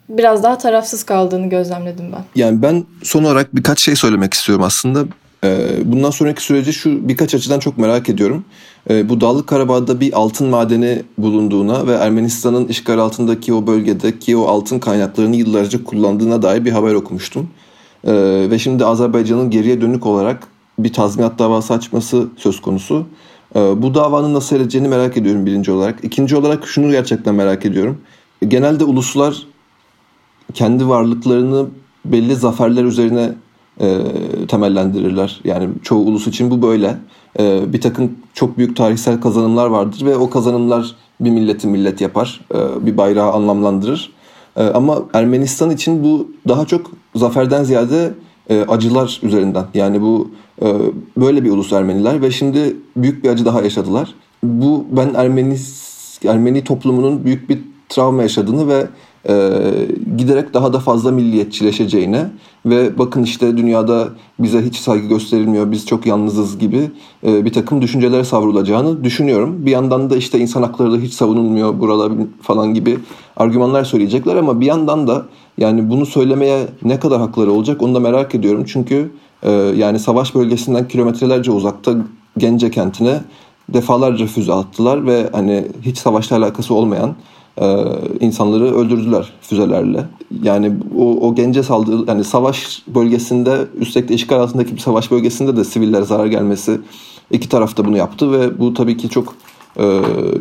biraz 0.10 0.44
daha 0.44 0.58
tarafsız 0.58 1.04
kaldığını 1.04 1.50
gözlemledim 1.50 2.12
ben. 2.12 2.24
Yani 2.36 2.62
ben 2.62 2.86
son 3.04 3.24
olarak 3.24 3.56
birkaç 3.56 3.80
şey 3.80 3.96
söylemek 3.96 4.34
istiyorum 4.34 4.64
aslında. 4.64 5.04
E, 5.44 5.58
bundan 5.86 6.12
sonraki 6.12 6.44
süreci 6.44 6.74
şu 6.74 7.08
birkaç 7.08 7.36
açıdan 7.36 7.60
çok 7.60 7.78
merak 7.78 8.10
ediyorum. 8.10 8.46
Bu 8.90 9.22
Dağlık 9.22 9.48
Karabağ'da 9.48 10.00
bir 10.00 10.14
altın 10.14 10.48
madeni 10.48 11.04
bulunduğuna 11.18 11.88
ve 11.88 11.94
Ermenistan'ın 11.94 12.68
işgal 12.68 12.98
altındaki 12.98 13.54
o 13.54 13.68
bölgedeki 13.68 14.38
o 14.38 14.46
altın 14.46 14.80
kaynaklarını 14.80 15.36
yıllarca 15.36 15.84
kullandığına 15.84 16.42
dair 16.42 16.66
bir 16.66 16.72
haber 16.72 16.94
okumuştum. 16.94 17.50
E, 18.04 18.14
ve 18.52 18.60
şimdi 18.60 18.86
Azerbaycan'ın 18.86 19.50
geriye 19.50 19.82
dönük 19.82 20.06
olarak 20.06 20.48
bir 20.80 20.94
tazminat 20.94 21.40
davası 21.40 21.74
açması 21.74 22.28
söz 22.38 22.62
konusu. 22.62 23.06
Ee, 23.56 23.82
bu 23.82 23.94
davanın 23.94 24.34
nasıl 24.34 24.56
edeceğini 24.56 24.88
merak 24.88 25.18
ediyorum 25.18 25.46
birinci 25.46 25.72
olarak. 25.72 26.04
İkinci 26.04 26.36
olarak 26.36 26.68
şunu 26.68 26.92
gerçekten 26.92 27.36
merak 27.36 27.66
ediyorum. 27.66 28.02
Genelde 28.48 28.84
uluslar 28.84 29.44
kendi 30.54 30.88
varlıklarını 30.88 31.66
belli 32.06 32.36
zaferler 32.36 32.84
üzerine 32.84 33.34
e, 33.82 34.02
temellendirirler. 34.48 35.42
Yani 35.44 35.70
çoğu 35.84 36.06
ulus 36.06 36.28
için 36.28 36.52
bu 36.52 36.62
böyle. 36.62 36.98
E, 37.40 37.74
bir 37.74 37.82
takım 37.82 38.12
çok 38.34 38.58
büyük 38.58 38.78
tarihsel 38.78 39.22
kazanımlar 39.22 39.68
vardır 39.68 40.06
ve 40.06 40.18
o 40.18 40.30
kazanımlar 40.30 40.96
bir 41.20 41.30
milleti 41.30 41.68
millet 41.68 42.02
yapar. 42.02 42.42
E, 42.54 42.86
bir 42.86 42.98
bayrağı 42.98 43.32
anlamlandırır. 43.32 44.12
E, 44.56 44.64
ama 44.64 45.04
Ermenistan 45.14 45.72
için 45.72 46.04
bu 46.04 46.32
daha 46.48 46.66
çok 46.66 46.92
zaferden 47.16 47.64
ziyade 47.64 48.14
e, 48.50 48.62
acılar 48.62 49.20
üzerinden. 49.24 49.66
Yani 49.74 50.02
bu 50.02 50.32
e, 50.62 50.76
böyle 51.18 51.44
bir 51.44 51.52
ulus 51.52 51.74
Ermeniler 51.74 52.22
ve 52.22 52.32
şimdi 52.32 52.76
büyük 52.96 53.24
bir 53.24 53.30
acı 53.30 53.46
daha 53.46 53.62
yaşadılar. 53.62 54.14
Bu 54.44 54.86
ben 54.92 55.14
Ermeni 55.14 55.58
Ermeni 56.28 56.64
toplumunun 56.64 57.26
büyük 57.26 57.50
bir 57.50 57.60
travma 57.90 58.22
yaşadığını 58.22 58.68
ve 58.68 58.88
e, 59.28 59.62
giderek 60.18 60.54
daha 60.54 60.74
da 60.74 60.80
fazla 60.80 61.12
milliyetçileşeceğine 61.12 62.30
ve 62.66 62.98
bakın 62.98 63.24
işte 63.24 63.58
dünyada 63.58 64.10
bize 64.40 64.62
hiç 64.62 64.76
saygı 64.76 65.08
gösterilmiyor, 65.08 65.72
biz 65.72 65.86
çok 65.86 66.06
yalnızız 66.06 66.60
gibi 66.60 66.92
e, 67.24 67.46
bir 67.46 67.54
takım 67.54 67.82
düşüncelere 67.82 68.24
savrulacağını 68.24 69.04
düşünüyorum. 69.04 69.66
Bir 69.66 69.72
yandan 69.72 70.10
da 70.10 70.16
işte 70.16 70.40
insan 70.40 70.64
hakları 70.64 70.92
da 70.92 70.98
hiç 70.98 71.14
savunulmuyor 71.14 71.80
buralar 71.80 72.12
falan 72.42 72.74
gibi 72.74 72.98
argümanlar 73.40 73.84
söyleyecekler 73.84 74.36
ama 74.36 74.62
bir 74.62 74.66
yandan 74.66 75.08
da 75.08 75.26
yani 75.58 75.90
bunu 75.90 76.06
söylemeye 76.06 76.68
ne 76.84 77.00
kadar 77.00 77.20
hakları 77.20 77.52
olacak 77.52 77.82
onu 77.82 77.96
da 77.96 78.00
merak 78.00 78.36
ediyorum. 78.36 78.64
Çünkü 78.68 79.12
e, 79.44 79.52
yani 79.52 80.00
savaş 80.00 80.36
bölgesinden 80.36 80.88
kilometrelerce 80.88 81.52
uzakta 81.52 81.96
Gence 82.40 82.72
kentine 82.72 83.22
defalarca 83.70 84.26
füze 84.26 84.54
attılar 84.54 85.08
ve 85.08 85.30
hani 85.32 85.68
hiç 85.82 85.98
savaşla 85.98 86.38
alakası 86.38 86.74
olmayan 86.74 87.16
e, 87.62 87.86
insanları 88.20 88.76
öldürdüler 88.76 89.34
füzelerle. 89.42 90.06
Yani 90.44 90.72
o, 90.98 91.28
o 91.28 91.36
gence 91.36 91.64
saldırı 91.64 92.06
yani 92.08 92.24
savaş 92.24 92.82
bölgesinde 92.88 93.68
üstelik 93.80 94.10
de 94.10 94.14
işgal 94.14 94.40
altındaki 94.40 94.76
bir 94.76 94.80
savaş 94.80 95.12
bölgesinde 95.12 95.58
de 95.58 95.64
siviller 95.64 96.02
zarar 96.02 96.26
gelmesi 96.26 96.82
iki 97.32 97.50
taraf 97.50 97.78
da 97.78 97.86
bunu 97.86 97.98
yaptı 97.98 98.32
ve 98.32 98.60
bu 98.60 98.74
tabii 98.74 98.98
ki 98.98 99.10
çok 99.10 99.36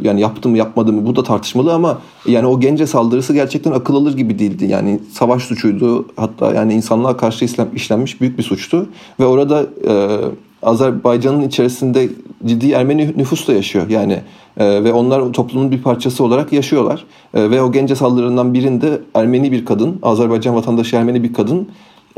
yani 0.03 0.21
yaptı 0.21 0.49
mı 0.49 0.59
yapmadı 0.59 0.93
mı 0.93 1.07
bu 1.07 1.17
da 1.17 1.23
tartışmalı 1.23 1.75
ama 1.75 1.99
yani 2.27 2.47
o 2.47 2.61
gence 2.61 2.87
saldırısı 2.87 3.35
gerçekten 3.35 3.73
akıl 3.73 3.95
alır 3.95 4.17
gibi 4.17 4.39
değildi. 4.39 4.65
Yani 4.65 5.01
savaş 5.13 5.43
suçuydu 5.43 6.07
hatta 6.17 6.55
yani 6.55 6.75
insanlığa 6.75 7.17
karşı 7.17 7.45
işlenmiş 7.75 8.21
büyük 8.21 8.39
bir 8.39 8.43
suçtu 8.43 8.89
ve 9.21 9.27
orada 9.27 9.67
e, 9.89 10.19
Azerbaycan'ın 10.63 11.43
içerisinde 11.43 12.09
ciddi 12.47 12.73
Ermeni 12.73 13.13
nüfus 13.17 13.49
da 13.49 13.53
yaşıyor. 13.53 13.89
Yani 13.89 14.21
e, 14.57 14.85
ve 14.85 14.93
onlar 14.93 15.33
toplumun 15.33 15.71
bir 15.71 15.83
parçası 15.83 16.25
olarak 16.25 16.53
yaşıyorlar. 16.53 17.05
E, 17.35 17.51
ve 17.51 17.63
o 17.63 17.73
gence 17.73 17.95
saldırılarından 17.95 18.55
birinde 18.55 19.01
Ermeni 19.15 19.53
bir 19.53 19.65
kadın, 19.65 19.99
Azerbaycan 20.03 20.55
vatandaşı 20.55 20.97
Ermeni 20.97 21.23
bir 21.23 21.33
kadın 21.33 21.69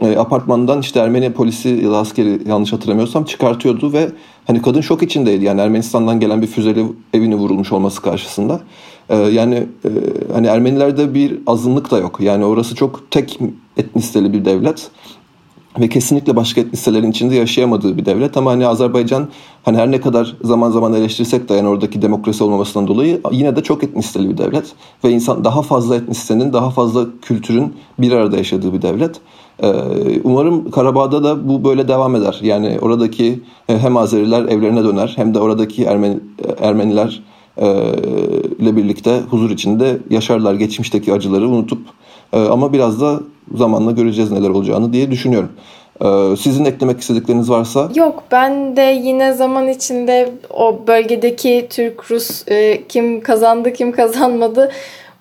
e, 0.03 0.19
apartmandan 0.19 0.81
işte 0.81 1.01
Ermeni 1.01 1.33
polisi 1.33 1.69
ya 1.69 1.91
da 1.91 1.99
askeri 1.99 2.49
yanlış 2.49 2.73
hatırlamıyorsam 2.73 3.25
çıkartıyordu 3.25 3.93
ve 3.93 4.09
hani 4.47 4.63
kadın 4.63 4.81
şok 4.81 5.03
içindeydi. 5.03 5.45
Yani 5.45 5.61
Ermenistan'dan 5.61 6.21
gelen 6.21 6.43
bir 6.43 6.47
füzeyle 6.47 6.85
evini 7.15 7.35
vurulmuş 7.35 7.73
olması 7.73 8.03
karşısında. 8.03 8.61
E, 9.09 9.17
yani 9.17 9.55
e, 9.85 9.91
hani 10.33 10.47
Ermenilerde 10.47 11.15
bir 11.15 11.39
azınlık 11.47 11.91
da 11.91 11.99
yok. 11.99 12.21
Yani 12.21 12.45
orası 12.45 12.75
çok 12.75 13.11
tek 13.11 13.39
etnisiteli 13.77 14.33
bir 14.33 14.45
devlet 14.45 14.91
ve 15.79 15.89
kesinlikle 15.89 16.37
başka 16.37 16.61
etnisitelerin 16.61 17.11
içinde 17.11 17.35
yaşayamadığı 17.35 17.97
bir 17.97 18.05
devlet 18.05 18.37
ama 18.37 18.51
hani 18.51 18.67
Azerbaycan 18.67 19.29
hani 19.65 19.77
her 19.77 19.91
ne 19.91 20.01
kadar 20.01 20.37
zaman 20.43 20.71
zaman 20.71 20.93
eleştirsek 20.93 21.49
de 21.49 21.55
yani 21.55 21.69
oradaki 21.69 22.03
demokrasi 22.03 22.45
olmamasından 22.45 22.89
dolayı 22.89 23.21
yine 23.33 23.57
de 23.57 23.63
çok 23.63 23.85
etnisiteli 23.85 24.31
bir 24.31 24.39
devlet 24.39 24.65
ve 25.05 25.11
insan 25.11 25.45
daha 25.45 25.63
fazla 25.63 25.97
etnisitenin 25.97 26.53
daha 26.53 26.71
fazla 26.71 27.07
kültürün 27.23 27.75
bir 27.99 28.13
arada 28.13 28.37
yaşadığı 28.37 28.73
bir 28.73 28.83
devlet. 28.83 29.21
Ee, 29.63 29.67
umarım 30.25 30.71
Karabağ'da 30.71 31.25
da 31.25 31.49
bu 31.49 31.65
böyle 31.65 31.89
devam 31.89 32.17
eder. 32.17 32.39
Yani 32.43 32.79
oradaki 32.83 33.41
e, 33.69 33.79
hem 33.79 33.97
Azeriler 33.97 34.43
evlerine 34.43 34.85
döner 34.85 35.13
hem 35.17 35.35
de 35.35 35.39
oradaki 35.39 35.85
Ermeni, 35.85 36.19
Ermeniler 36.61 37.23
e, 37.57 37.67
ile 38.59 38.77
birlikte 38.77 39.21
huzur 39.31 39.51
içinde 39.51 39.99
yaşarlar 40.11 40.55
geçmişteki 40.55 41.13
acıları 41.13 41.49
unutup 41.49 41.83
e, 42.33 42.39
ama 42.39 42.73
biraz 42.73 43.01
da 43.01 43.21
zamanla 43.55 43.91
göreceğiz 43.91 44.31
neler 44.31 44.49
olacağını 44.49 44.93
diye 44.93 45.11
düşünüyorum. 45.11 45.51
Sizin 46.39 46.65
eklemek 46.65 47.01
istedikleriniz 47.01 47.51
varsa? 47.51 47.89
Yok 47.95 48.23
ben 48.33 48.77
de 48.77 49.01
yine 49.03 49.33
zaman 49.33 49.69
içinde 49.69 50.33
o 50.51 50.81
bölgedeki 50.87 51.67
Türk-Rus 51.71 52.49
e, 52.49 52.83
kim 52.89 53.21
kazandı 53.21 53.73
kim 53.73 53.93
kazanmadı 53.93 54.71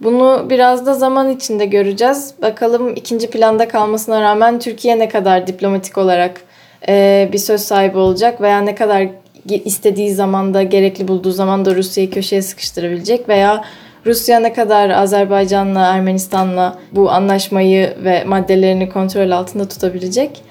bunu 0.01 0.45
biraz 0.49 0.85
da 0.85 0.93
zaman 0.93 1.29
içinde 1.29 1.65
göreceğiz. 1.65 2.33
Bakalım 2.41 2.93
ikinci 2.95 3.29
planda 3.29 3.67
kalmasına 3.67 4.21
rağmen 4.21 4.59
Türkiye 4.59 4.99
ne 4.99 5.09
kadar 5.09 5.47
diplomatik 5.47 5.97
olarak 5.97 6.41
e, 6.87 7.29
bir 7.33 7.37
söz 7.37 7.61
sahibi 7.61 7.97
olacak 7.97 8.41
veya 8.41 8.61
ne 8.61 8.75
kadar 8.75 9.07
istediği 9.45 10.13
zamanda 10.13 10.63
gerekli 10.63 11.07
bulduğu 11.07 11.31
zaman 11.31 11.65
da 11.65 11.75
Rusya'yı 11.75 12.11
köşeye 12.11 12.41
sıkıştırabilecek 12.41 13.29
veya 13.29 13.63
Rusya 14.05 14.39
ne 14.39 14.53
kadar 14.53 14.89
Azerbaycan'la 14.89 15.87
Ermenistan'la 15.87 16.77
bu 16.91 17.11
anlaşmayı 17.11 17.93
ve 18.03 18.23
maddelerini 18.23 18.89
kontrol 18.89 19.31
altında 19.31 19.67
tutabilecek 19.67 20.43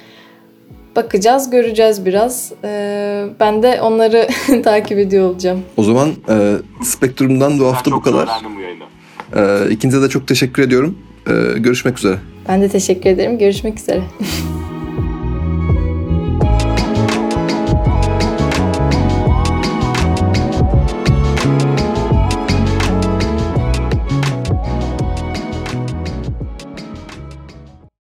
bakacağız, 0.96 1.50
göreceğiz 1.50 2.06
biraz. 2.06 2.52
Ee, 2.64 3.24
ben 3.40 3.62
de 3.62 3.80
onları 3.82 4.28
takip 4.64 4.98
ediyor 4.98 5.30
olacağım. 5.30 5.62
O 5.76 5.82
zaman 5.82 6.12
e, 6.28 6.56
Spektrum'dan 6.82 7.58
bu 7.58 7.66
hafta 7.66 7.90
bu 7.90 8.02
kadar. 8.02 8.28
E, 9.36 9.70
ikinize 9.70 10.02
de 10.02 10.08
çok 10.08 10.28
teşekkür 10.28 10.62
ediyorum. 10.62 10.98
E, 11.26 11.58
görüşmek 11.58 11.98
üzere. 11.98 12.18
Ben 12.48 12.62
de 12.62 12.68
teşekkür 12.68 13.10
ederim. 13.10 13.38
Görüşmek 13.38 13.78
üzere. 13.78 14.02